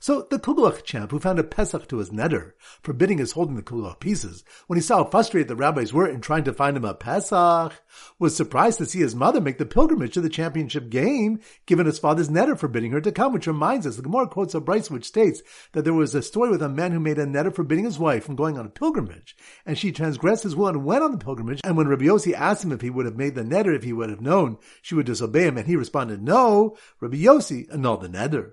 So 0.00 0.26
the 0.30 0.38
Kugelach 0.38 0.84
champ, 0.84 1.10
who 1.10 1.18
found 1.18 1.38
a 1.38 1.44
Pesach 1.44 1.88
to 1.88 1.98
his 1.98 2.10
neder, 2.10 2.52
forbidding 2.82 3.18
his 3.18 3.32
holding 3.32 3.56
the 3.56 3.62
Kugelach 3.62 4.00
pieces, 4.00 4.44
when 4.66 4.76
he 4.76 4.82
saw 4.82 4.98
how 4.98 5.10
frustrated 5.10 5.48
the 5.48 5.56
rabbis 5.56 5.92
were 5.92 6.08
in 6.08 6.20
trying 6.20 6.44
to 6.44 6.52
find 6.52 6.76
him 6.76 6.84
a 6.84 6.94
Pesach, 6.94 7.72
was 8.18 8.36
surprised 8.36 8.78
to 8.78 8.86
see 8.86 9.00
his 9.00 9.14
mother 9.14 9.40
make 9.40 9.58
the 9.58 9.66
pilgrimage 9.66 10.14
to 10.14 10.20
the 10.20 10.28
championship 10.28 10.90
game, 10.90 11.40
given 11.66 11.86
his 11.86 11.98
father's 11.98 12.28
neder 12.28 12.58
forbidding 12.58 12.92
her 12.92 13.00
to 13.00 13.12
come, 13.12 13.32
which 13.32 13.46
reminds 13.46 13.86
us, 13.86 13.96
the 13.96 14.02
Gemara 14.02 14.28
quotes 14.28 14.54
a 14.54 14.60
Braisa 14.60 14.90
which 14.90 15.04
states 15.04 15.42
that 15.72 15.84
there 15.84 15.94
was 15.94 16.14
a 16.14 16.22
story 16.22 16.50
with 16.50 16.62
a 16.62 16.68
man 16.68 16.92
who 16.92 17.00
made 17.00 17.18
a 17.18 17.26
neder 17.26 17.54
forbidding 17.54 17.84
his 17.84 17.98
wife 17.98 18.24
from 18.24 18.36
going 18.36 18.58
on 18.58 18.66
a 18.66 18.70
pilgrimage, 18.70 19.36
and 19.64 19.78
she 19.78 19.92
transgressed 19.92 20.42
his 20.42 20.56
will 20.56 20.68
and 20.68 20.84
went 20.84 21.02
on 21.02 21.12
the 21.12 21.18
pilgrimage, 21.18 21.60
and 21.64 21.76
when 21.76 21.88
Rabbi 21.88 22.04
Yossi 22.04 22.32
asked 22.32 22.64
him 22.64 22.72
if 22.72 22.80
he 22.80 22.90
would 22.90 23.06
have 23.06 23.16
made 23.16 23.34
the 23.34 23.42
neder 23.42 23.74
if 23.74 23.82
he 23.82 23.92
would 23.92 24.10
have 24.10 24.20
known 24.20 24.58
she 24.82 24.94
would 24.94 25.06
disobey 25.06 25.46
him, 25.46 25.58
and 25.58 25.66
he 25.66 25.76
responded 25.76 26.22
no, 26.22 26.76
Rabbi 27.00 27.16
Yossi 27.16 27.72
annulled 27.72 28.02
the 28.02 28.08
neder. 28.08 28.52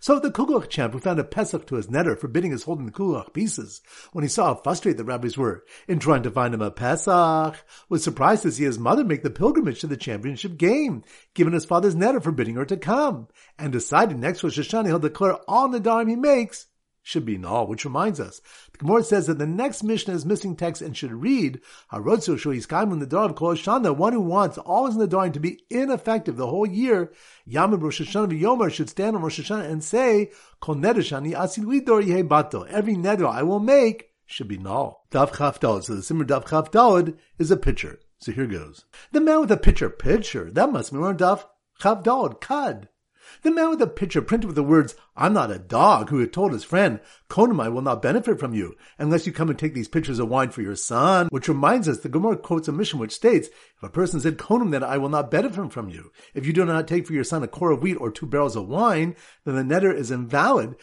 So 0.00 0.18
the 0.18 0.30
Kugelach 0.30 0.68
champ 0.68 0.92
who 0.92 0.98
found 0.98 1.18
a 1.18 1.24
Pesach 1.24 1.66
to 1.66 1.76
his 1.76 1.88
neder, 1.88 2.18
forbidding 2.18 2.50
his 2.50 2.64
holding 2.64 2.86
the 2.86 2.92
Kugelach 2.92 3.32
pieces, 3.32 3.80
when 4.12 4.22
he 4.22 4.28
saw 4.28 4.54
how 4.54 4.60
frustrated 4.62 4.98
the 4.98 5.04
rabbis 5.04 5.36
were 5.36 5.64
in 5.88 5.98
trying 5.98 6.22
to 6.22 6.30
find 6.30 6.54
him 6.54 6.62
a 6.62 6.70
Pesach, 6.70 7.56
was 7.88 8.04
surprised 8.04 8.42
to 8.42 8.52
see 8.52 8.64
his 8.64 8.78
mother 8.78 9.04
make 9.04 9.22
the 9.22 9.30
pilgrimage 9.30 9.80
to 9.80 9.86
the 9.86 9.96
championship 9.96 10.56
game, 10.56 11.02
given 11.34 11.52
his 11.52 11.64
father's 11.64 11.94
neder 11.94 12.22
forbidding 12.22 12.54
her 12.56 12.64
to 12.64 12.76
come, 12.76 13.28
and 13.58 13.72
decided 13.72 14.18
next 14.18 14.42
Rosh 14.42 14.58
Hashanah 14.58 14.86
he'll 14.86 14.98
declare 14.98 15.36
all 15.48 15.68
the 15.68 15.80
dime 15.80 16.08
he 16.08 16.16
makes 16.16 16.66
should 17.02 17.24
be 17.24 17.36
null, 17.36 17.66
which 17.66 17.84
reminds 17.84 18.20
us. 18.20 18.40
The 18.82 18.88
Gemara 18.88 19.04
says 19.04 19.28
that 19.28 19.38
the 19.38 19.46
next 19.46 19.84
Mishnah 19.84 20.12
is 20.12 20.26
missing 20.26 20.56
text 20.56 20.82
and 20.82 20.96
should 20.96 21.12
read, 21.12 21.60
Harotzu 21.92 22.36
Shoiskaimun 22.36 22.98
the 22.98 23.06
Dar 23.06 23.26
of 23.26 23.36
Kol 23.36 23.54
Shana, 23.54 23.96
one 23.96 24.12
who 24.12 24.20
wants 24.20 24.58
all 24.58 24.86
his 24.86 24.96
Nadarim 24.96 25.32
to 25.34 25.38
be 25.38 25.60
ineffective 25.70 26.36
the 26.36 26.48
whole 26.48 26.66
year, 26.66 27.12
Yamim 27.48 27.80
Rosh 27.80 28.00
Hashanah 28.00 28.40
Yomer 28.40 28.72
should 28.72 28.90
stand 28.90 29.14
on 29.14 29.22
Rosh 29.22 29.38
Hashanah 29.38 29.70
and 29.70 29.84
say, 29.84 30.32
Kol 30.60 30.74
Nedershani 30.74 31.32
Asilidor 31.32 32.02
Yehe 32.02 32.26
Bato. 32.26 32.66
Every 32.66 32.96
Neder 32.96 33.32
I 33.32 33.44
will 33.44 33.60
make 33.60 34.10
should 34.26 34.48
be 34.48 34.58
null. 34.58 35.06
Dav 35.12 35.38
Chaf. 35.38 35.60
So 35.60 35.94
the 35.94 36.02
Simmer 36.02 36.24
Dav 36.24 36.50
Chaf 36.50 36.74
is 37.38 37.52
a 37.52 37.56
pitcher. 37.56 38.00
So 38.18 38.32
here 38.32 38.48
goes. 38.48 38.84
The 39.12 39.20
man 39.20 39.42
with 39.42 39.52
a 39.52 39.56
pitcher, 39.56 39.90
pitcher, 39.90 40.50
that 40.50 40.72
must 40.72 40.92
be 40.92 40.98
one 40.98 41.16
Dav 41.16 41.46
Chaf 41.80 42.02
Dalad, 42.02 42.40
Kad. 42.40 42.88
The 43.42 43.50
man 43.50 43.70
with 43.70 43.78
the 43.78 43.86
picture 43.86 44.20
printed 44.20 44.46
with 44.46 44.56
the 44.56 44.62
words, 44.62 44.94
I'm 45.16 45.32
not 45.32 45.50
a 45.50 45.58
dog, 45.58 46.10
who 46.10 46.18
had 46.18 46.32
told 46.32 46.52
his 46.52 46.64
friend, 46.64 47.00
Konamai 47.28 47.72
will 47.72 47.82
not 47.82 48.02
benefit 48.02 48.38
from 48.38 48.54
you 48.54 48.76
unless 48.98 49.26
you 49.26 49.32
come 49.32 49.48
and 49.50 49.58
take 49.58 49.74
these 49.74 49.88
pitchers 49.88 50.18
of 50.18 50.28
wine 50.28 50.50
for 50.50 50.62
your 50.62 50.76
son. 50.76 51.28
Which 51.30 51.48
reminds 51.48 51.88
us, 51.88 51.98
the 51.98 52.08
Gemara 52.08 52.36
quotes 52.36 52.68
a 52.68 52.72
Mishnah 52.72 53.00
which 53.00 53.12
states, 53.12 53.48
if 53.48 53.82
a 53.82 53.88
person 53.88 54.20
said, 54.20 54.38
Konam, 54.38 54.70
then 54.70 54.84
I 54.84 54.98
will 54.98 55.08
not 55.08 55.30
benefit 55.30 55.72
from 55.72 55.88
you. 55.88 56.12
If 56.34 56.46
you 56.46 56.52
do 56.52 56.64
not 56.64 56.86
take 56.86 57.06
for 57.06 57.14
your 57.14 57.24
son 57.24 57.42
a 57.42 57.48
core 57.48 57.70
of 57.70 57.82
wheat 57.82 57.96
or 57.96 58.10
two 58.10 58.26
barrels 58.26 58.56
of 58.56 58.68
wine, 58.68 59.16
then 59.44 59.56
the 59.56 59.62
neder 59.62 59.94
is 59.94 60.10
invalid. 60.10 60.76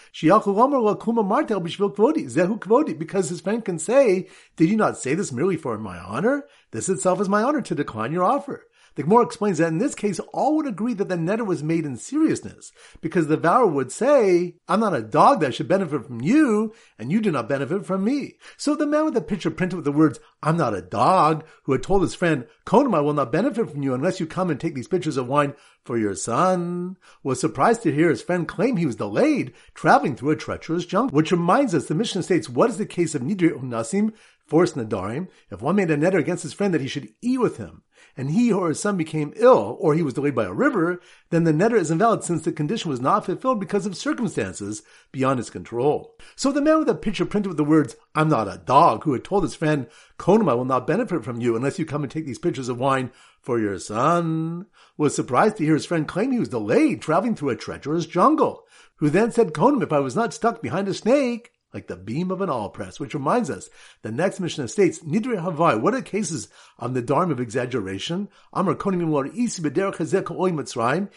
Because 2.99 3.29
his 3.29 3.41
friend 3.41 3.65
can 3.65 3.79
say, 3.79 4.27
did 4.55 4.69
you 4.69 4.75
not 4.75 4.97
say 4.97 5.13
this 5.13 5.31
merely 5.31 5.57
for 5.57 5.77
my 5.77 5.97
honor? 5.97 6.45
This 6.71 6.89
itself 6.89 7.21
is 7.21 7.29
my 7.29 7.41
honor 7.41 7.61
to 7.61 7.75
decline 7.75 8.11
your 8.11 8.23
offer. 8.23 8.65
The 8.99 9.03
Gemara 9.03 9.23
explains 9.23 9.59
that 9.59 9.69
in 9.69 9.77
this 9.77 9.95
case, 9.95 10.19
all 10.33 10.57
would 10.57 10.67
agree 10.67 10.93
that 10.93 11.07
the 11.07 11.15
neder 11.15 11.47
was 11.47 11.63
made 11.63 11.85
in 11.85 11.95
seriousness, 11.95 12.73
because 12.99 13.27
the 13.27 13.37
vower 13.37 13.65
would 13.65 13.93
say, 13.93 14.55
I'm 14.67 14.81
not 14.81 14.93
a 14.93 15.01
dog 15.01 15.39
that 15.39 15.55
should 15.55 15.69
benefit 15.69 16.05
from 16.05 16.19
you, 16.19 16.73
and 16.97 17.09
you 17.09 17.21
do 17.21 17.31
not 17.31 17.47
benefit 17.47 17.85
from 17.85 18.03
me. 18.03 18.33
So 18.57 18.75
the 18.75 18.85
man 18.85 19.05
with 19.05 19.13
the 19.13 19.21
picture 19.21 19.51
printed 19.51 19.77
with 19.77 19.85
the 19.85 19.93
words, 19.93 20.19
I'm 20.43 20.57
not 20.57 20.75
a 20.75 20.81
dog, 20.81 21.45
who 21.63 21.71
had 21.71 21.81
told 21.81 22.01
his 22.01 22.13
friend, 22.13 22.45
Konam, 22.65 22.93
I 22.93 22.99
will 22.99 23.13
not 23.13 23.31
benefit 23.31 23.69
from 23.69 23.83
you 23.83 23.93
unless 23.93 24.19
you 24.19 24.27
come 24.27 24.49
and 24.49 24.59
take 24.59 24.75
these 24.75 24.89
pitchers 24.89 25.15
of 25.15 25.29
wine 25.29 25.53
for 25.85 25.97
your 25.97 26.13
son, 26.13 26.97
was 27.23 27.39
surprised 27.39 27.83
to 27.83 27.93
hear 27.93 28.09
his 28.09 28.21
friend 28.21 28.49
claim 28.49 28.75
he 28.75 28.85
was 28.85 28.97
delayed, 28.97 29.53
traveling 29.75 30.17
through 30.17 30.31
a 30.31 30.35
treacherous 30.35 30.85
jungle. 30.85 31.15
Which 31.15 31.31
reminds 31.31 31.73
us, 31.73 31.85
the 31.85 31.95
Mishnah 31.95 32.23
states, 32.23 32.49
what 32.49 32.69
is 32.69 32.77
the 32.77 32.85
case 32.85 33.15
of 33.15 33.21
Nidri 33.21 33.57
Unasim, 33.57 34.11
forced 34.45 34.75
Nadarim, 34.75 35.29
if 35.51 35.61
one 35.61 35.77
made 35.77 35.89
a 35.89 35.95
neder 35.95 36.19
against 36.19 36.43
his 36.43 36.53
friend 36.53 36.73
that 36.73 36.81
he 36.81 36.87
should 36.87 37.13
eat 37.21 37.39
with 37.39 37.55
him, 37.57 37.83
and 38.17 38.31
he 38.31 38.51
or 38.51 38.69
his 38.69 38.79
son 38.79 38.97
became 38.97 39.33
ill, 39.35 39.77
or 39.79 39.93
he 39.93 40.01
was 40.01 40.13
delayed 40.13 40.35
by 40.35 40.45
a 40.45 40.53
river, 40.53 41.01
then 41.29 41.43
the 41.43 41.51
neder 41.51 41.77
is 41.77 41.91
invalid 41.91 42.23
since 42.23 42.43
the 42.43 42.51
condition 42.51 42.89
was 42.89 42.99
not 42.99 43.25
fulfilled 43.25 43.59
because 43.59 43.85
of 43.85 43.95
circumstances 43.95 44.83
beyond 45.11 45.39
his 45.39 45.49
control. 45.49 46.15
So 46.35 46.51
the 46.51 46.61
man 46.61 46.79
with 46.79 46.89
a 46.89 46.95
picture 46.95 47.25
printed 47.25 47.47
with 47.47 47.57
the 47.57 47.63
words, 47.63 47.95
I'm 48.15 48.29
not 48.29 48.47
a 48.47 48.61
dog, 48.63 49.03
who 49.03 49.13
had 49.13 49.23
told 49.23 49.43
his 49.43 49.55
friend, 49.55 49.87
Konam, 50.17 50.49
I 50.49 50.53
will 50.53 50.65
not 50.65 50.87
benefit 50.87 51.23
from 51.23 51.39
you 51.39 51.55
unless 51.55 51.79
you 51.79 51.85
come 51.85 52.03
and 52.03 52.11
take 52.11 52.25
these 52.25 52.39
pitchers 52.39 52.69
of 52.69 52.79
wine 52.79 53.11
for 53.41 53.59
your 53.59 53.79
son, 53.79 54.65
was 54.97 55.15
surprised 55.15 55.57
to 55.57 55.63
hear 55.63 55.75
his 55.75 55.85
friend 55.85 56.07
claim 56.07 56.31
he 56.31 56.39
was 56.39 56.49
delayed 56.49 57.01
traveling 57.01 57.35
through 57.35 57.49
a 57.49 57.55
treacherous 57.55 58.05
jungle, 58.05 58.65
who 58.97 59.09
then 59.09 59.31
said, 59.31 59.53
Konam, 59.53 59.81
if 59.81 59.93
I 59.93 59.99
was 59.99 60.15
not 60.15 60.33
stuck 60.33 60.61
behind 60.61 60.87
a 60.87 60.93
snake, 60.93 61.53
like 61.73 61.87
the 61.87 61.95
beam 61.95 62.31
of 62.31 62.41
an 62.41 62.49
all 62.49 62.69
press, 62.69 62.99
which 62.99 63.13
reminds 63.13 63.49
us, 63.49 63.69
the 64.01 64.11
next 64.11 64.39
Mishnah 64.39 64.67
states, 64.67 64.99
Nidre 64.99 65.43
Havai, 65.43 65.79
what 65.79 65.93
are 65.93 66.01
cases 66.01 66.47
of 66.77 66.93
the 66.93 67.03
dharm 67.03 67.31
of 67.31 67.39
exaggeration? 67.39 68.29
Amar 68.53 68.75
konim 68.75 69.09
isi 69.35 69.63
oy 69.63 70.51
mitzrayim. 70.51 71.09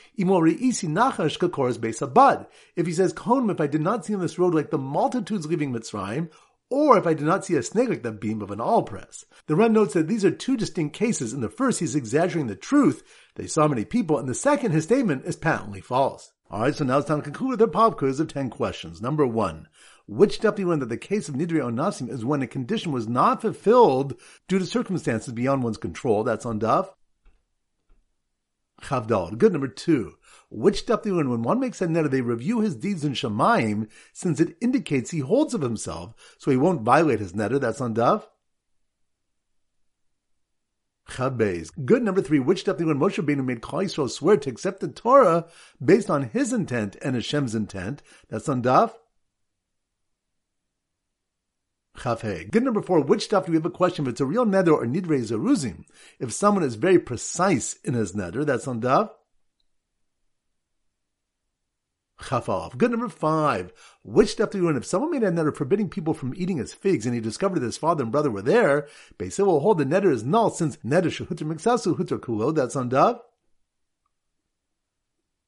If 2.77 2.87
he 2.87 2.93
says, 2.93 3.13
konim, 3.13 3.51
if 3.51 3.61
I 3.61 3.67
did 3.67 3.81
not 3.81 4.05
see 4.05 4.15
on 4.15 4.21
this 4.21 4.39
road 4.39 4.55
like 4.55 4.71
the 4.71 4.79
multitudes 4.79 5.47
leaving 5.47 5.73
Mitzrayim, 5.73 6.31
or 6.71 6.97
if 6.97 7.07
I 7.07 7.15
did 7.15 7.27
not 7.27 7.45
see 7.45 7.55
a 7.57 7.63
snake 7.63 7.91
like 7.91 8.03
the 8.03 8.13
beam 8.13 8.41
of 8.41 8.51
an 8.51 8.61
all 8.61 8.83
press. 8.83 9.27
The 9.47 9.55
Ran 9.55 9.75
notes 9.75 9.93
that 9.95 10.09
these 10.09 10.25
are 10.25 10.31
two 10.31 10.57
distinct 10.57 10.97
cases. 10.97 11.35
In 11.35 11.43
the 11.43 11.51
first, 11.51 11.81
he's 11.81 11.95
exaggerating 11.95 12.47
the 12.47 12.57
truth. 12.57 13.03
They 13.35 13.47
saw 13.47 13.69
many 13.69 13.85
people. 13.85 14.19
In 14.19 14.27
the 14.27 14.35
second, 14.35 14.73
his 14.73 14.85
statement 14.85 15.27
is 15.27 15.37
patently 15.37 15.83
false. 15.83 16.33
Alright, 16.51 16.75
so 16.77 16.85
now 16.85 16.99
it's 16.99 17.09
time 17.09 17.19
to 17.19 17.25
conclude 17.25 17.51
with 17.51 17.63
our 17.63 17.69
pop 17.69 17.99
quiz 17.99 18.21
of 18.21 18.29
10 18.29 18.51
questions. 18.51 19.01
Number 19.01 19.27
one. 19.27 19.69
Which 20.07 20.41
definitely 20.41 20.65
learned 20.67 20.83
that 20.83 20.89
the 20.89 20.97
case 20.97 21.29
of 21.29 21.35
Nidri 21.35 21.63
Onasim 21.63 22.11
is 22.11 22.25
when 22.25 22.43
a 22.43 22.47
condition 22.47 22.93
was 22.93 23.09
not 23.09 23.41
fulfilled 23.41 24.15
due 24.49 24.59
to 24.59 24.67
circumstances 24.67 25.33
beyond 25.33 25.63
one's 25.63 25.77
control. 25.77 26.25
That's 26.25 26.45
on 26.47 26.61
Daf. 26.61 26.91
Chavdal. 28.83 29.39
Good 29.39 29.53
number 29.53 29.69
two. 29.69 30.15
Which 30.51 30.85
definitely 30.85 31.13
learned 31.13 31.31
when 31.31 31.43
one 31.43 31.61
makes 31.61 31.81
a 31.81 31.87
neder, 31.87 32.11
they 32.11 32.21
review 32.21 32.61
his 32.61 32.77
deeds 32.77 33.05
in 33.05 33.13
Shemaim, 33.13 33.89
since 34.13 34.39
it 34.39 34.57
indicates 34.61 35.11
he 35.11 35.21
holds 35.21 35.55
of 35.55 35.63
himself, 35.63 36.15
so 36.37 36.51
he 36.51 36.57
won't 36.57 36.83
violate 36.83 37.21
his 37.21 37.33
neder. 37.33 37.61
That's 37.61 37.81
on 37.81 37.95
Daf. 37.95 38.25
Chabez. 41.09 41.71
Good 41.85 42.03
number 42.03 42.23
three. 42.23 42.39
Which 42.39 42.65
definitely 42.65 42.95
when 42.95 42.99
Moshe 42.99 43.23
Rabbeinu 43.23 43.45
made 43.45 43.61
Klal 43.61 43.85
Yisrael 43.85 44.11
swear 44.11 44.37
to 44.39 44.51
accept 44.51 44.81
the 44.81 44.89
Torah 44.89 45.47
based 45.83 46.11
on 46.11 46.25
his 46.25 46.53
intent 46.53 46.97
and 47.03 47.17
Hashem's 47.17 47.55
intent. 47.55 48.03
That's 48.29 48.49
on 48.49 48.63
Daf. 48.63 48.93
Chavhe. 51.97 52.51
Good 52.51 52.63
number 52.63 52.83
four, 52.83 53.01
which 53.01 53.25
stuff 53.25 53.47
do 53.47 53.53
we 53.53 53.57
have 53.57 53.67
a 53.67 53.71
question 53.71 54.07
if 54.07 54.13
it's 54.13 54.21
a 54.21 54.27
real 54.27 54.47
neder 54.47 54.73
or 54.73 54.87
nidre 54.87 55.21
zeruzim? 55.21 55.85
If 56.19 56.33
someone 56.33 56.65
is 56.65 56.75
very 56.75 56.99
precise 56.99 57.77
in 57.85 57.95
his 57.95 58.13
neder, 58.13 58.47
that's 58.47 58.67
on 58.67 58.81
Dav. 58.81 59.11
Chafalaf. 62.23 62.79
Good 62.79 62.93
number 62.93 63.09
five. 63.09 63.73
Which 64.03 64.31
stuff 64.31 64.51
do 64.51 64.61
we 64.61 64.67
learn? 64.67 64.77
If 64.77 64.87
someone 64.87 65.11
made 65.11 65.23
a 65.23 65.31
neder 65.31 65.55
forbidding 65.55 65.89
people 65.89 66.15
from 66.15 66.35
eating 66.37 66.59
his 66.59 66.73
figs 66.73 67.05
and 67.05 67.15
he 67.15 67.21
discovered 67.21 67.61
that 67.61 67.67
his 67.67 67.79
father 67.79 68.05
and 68.05 68.13
brother 68.13 68.31
were 68.31 68.43
there, 68.43 68.89
Beis 69.19 69.37
Hillel 69.37 69.55
will 69.55 69.61
hold 69.61 69.79
the 69.79 69.85
neder 69.85 70.13
is 70.13 70.25
null 70.25 70.51
since 70.51 70.77
neder 70.79 71.05
shehutter 71.05 71.47
mixasu 71.47 71.97
hutter 71.97 72.19
kulo, 72.19 72.55
that's 72.55 72.77
on 72.77 72.89
Dav. 72.89 73.21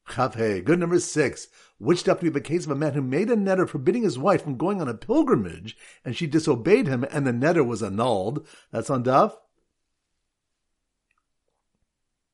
Chavhe. 0.09 0.65
Good 0.65 0.79
number 0.79 1.01
six. 1.01 1.49
Which 1.79 2.01
stuff 2.01 2.23
we 2.23 2.29
have 2.29 2.37
a 2.37 2.41
case 2.41 2.65
of 2.65 2.71
a 2.71 2.77
man 2.77 2.93
who 2.93 3.03
made 3.03 3.31
a 3.31 3.37
neder 3.37 3.69
forbidding 3.69 4.03
his 4.03 4.19
wife 4.19 4.43
from 4.43 4.57
going 4.57 4.81
on 4.81 4.89
a 4.89 4.95
pilgrimage, 4.95 5.77
and 6.05 6.17
she 6.17 6.27
disobeyed 6.27 6.87
him, 6.87 7.05
and 7.11 7.27
the 7.27 7.33
neder 7.33 7.67
was 7.67 7.83
annulled? 7.83 8.47
That's 8.71 8.91
on 8.91 9.05
Daf. 9.05 9.35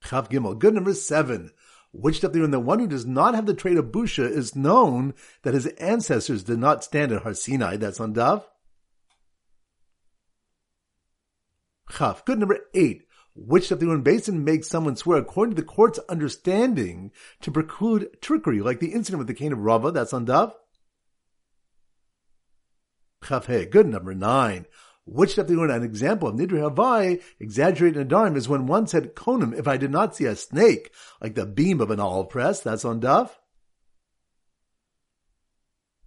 Chav 0.05 0.31
Gimel. 0.31 0.59
Good 0.59 0.75
number 0.75 0.95
seven. 0.95 1.53
Which 1.93 2.19
stuff 2.19 2.33
when 2.33 2.51
the 2.51 2.61
one 2.61 2.79
who 2.79 2.87
does 2.87 3.07
not 3.07 3.35
have 3.35 3.47
the 3.47 3.55
trait 3.55 3.77
of 3.77 3.87
Busha 3.87 4.29
is 4.29 4.55
known 4.55 5.15
that 5.43 5.55
his 5.55 5.67
ancestors 5.67 6.45
did 6.45 6.59
not 6.59 6.85
stand 6.85 7.11
at 7.13 7.23
Har 7.23 7.35
Sinai. 7.35 7.77
That's 7.77 7.99
on 7.99 8.15
Daf. 8.15 8.45
Chav. 11.91 12.25
Good 12.25 12.39
number 12.39 12.59
eight 12.75 13.03
which 13.41 13.71
of 13.71 13.81
the 13.81 13.87
Beis 13.87 14.27
Din 14.27 14.45
makes 14.45 14.69
someone 14.69 14.97
swear 14.97 15.19
according 15.19 15.55
to 15.55 15.63
the 15.63 15.67
court's 15.67 15.99
understanding 16.11 17.11
to 17.41 17.51
preclude 17.51 18.21
trickery, 18.21 18.61
like 18.61 18.81
the 18.81 18.93
incident 18.93 19.19
with 19.19 19.29
the 19.29 19.35
cane 19.35 19.53
of 19.53 19.59
Rava, 19.59 19.91
that's 19.91 20.13
on 20.13 20.27
Dav. 20.27 20.55
Chafhe, 23.23 23.71
good 23.71 23.87
number 23.87 24.15
nine. 24.15 24.67
Which 25.07 25.39
of 25.39 25.49
the 25.49 25.61
an 25.61 25.83
example 25.83 26.29
of 26.29 26.37
Nidri 26.37 26.61
Havai, 26.61 27.23
exaggerated 27.41 28.09
Nadarim, 28.09 28.37
is 28.37 28.49
when 28.49 28.67
one 28.67 28.87
said, 28.87 29.15
Konam, 29.15 29.59
if 29.59 29.67
I 29.67 29.79
did 29.79 29.91
not 29.91 30.15
see 30.15 30.27
a 30.27 30.37
snake, 30.37 30.93
like 31.21 31.35
the 31.35 31.47
beam 31.47 31.81
of 31.81 31.91
an 31.91 31.99
olive 31.99 32.29
press, 32.29 32.61
that's 32.61 32.85
on 32.85 33.01
Dav. 33.01 33.39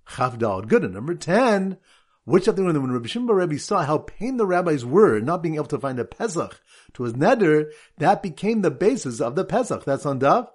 Chavdal, 0.07 0.67
good 0.67 0.89
number 0.91 1.15
ten. 1.15 1.77
Which 2.25 2.47
of 2.47 2.55
the 2.55 2.63
when 2.63 2.91
Rabbi 2.91 3.07
Shimba 3.07 3.35
Rebbe 3.35 3.59
saw 3.59 3.83
how 3.83 3.97
pained 3.97 4.39
the 4.39 4.45
rabbis 4.45 4.85
were 4.85 5.19
not 5.19 5.43
being 5.43 5.55
able 5.55 5.65
to 5.65 5.79
find 5.79 5.99
a 5.99 6.05
Pesach 6.05 6.61
to 6.93 7.03
his 7.03 7.13
neder, 7.13 7.71
that 7.97 8.23
became 8.23 8.61
the 8.61 8.71
basis 8.71 9.19
of 9.21 9.35
the 9.35 9.45
Pesach. 9.45 9.85
That's 9.85 10.05
on 10.05 10.19
Dav. 10.19 10.49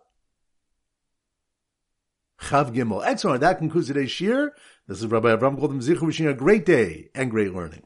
Chav 2.40 2.74
Gimel. 2.74 3.04
Excellent. 3.04 3.40
That 3.40 3.58
concludes 3.58 3.88
today's 3.88 4.10
shiur. 4.10 4.50
This 4.86 5.00
is 5.00 5.06
Rabbi 5.06 5.34
Avram 5.34 5.58
Golden 5.58 5.80
Zichu 5.80 6.02
wishing 6.02 6.26
a 6.26 6.34
great 6.34 6.64
day 6.64 7.10
and 7.14 7.30
great 7.30 7.52
learning. 7.52 7.82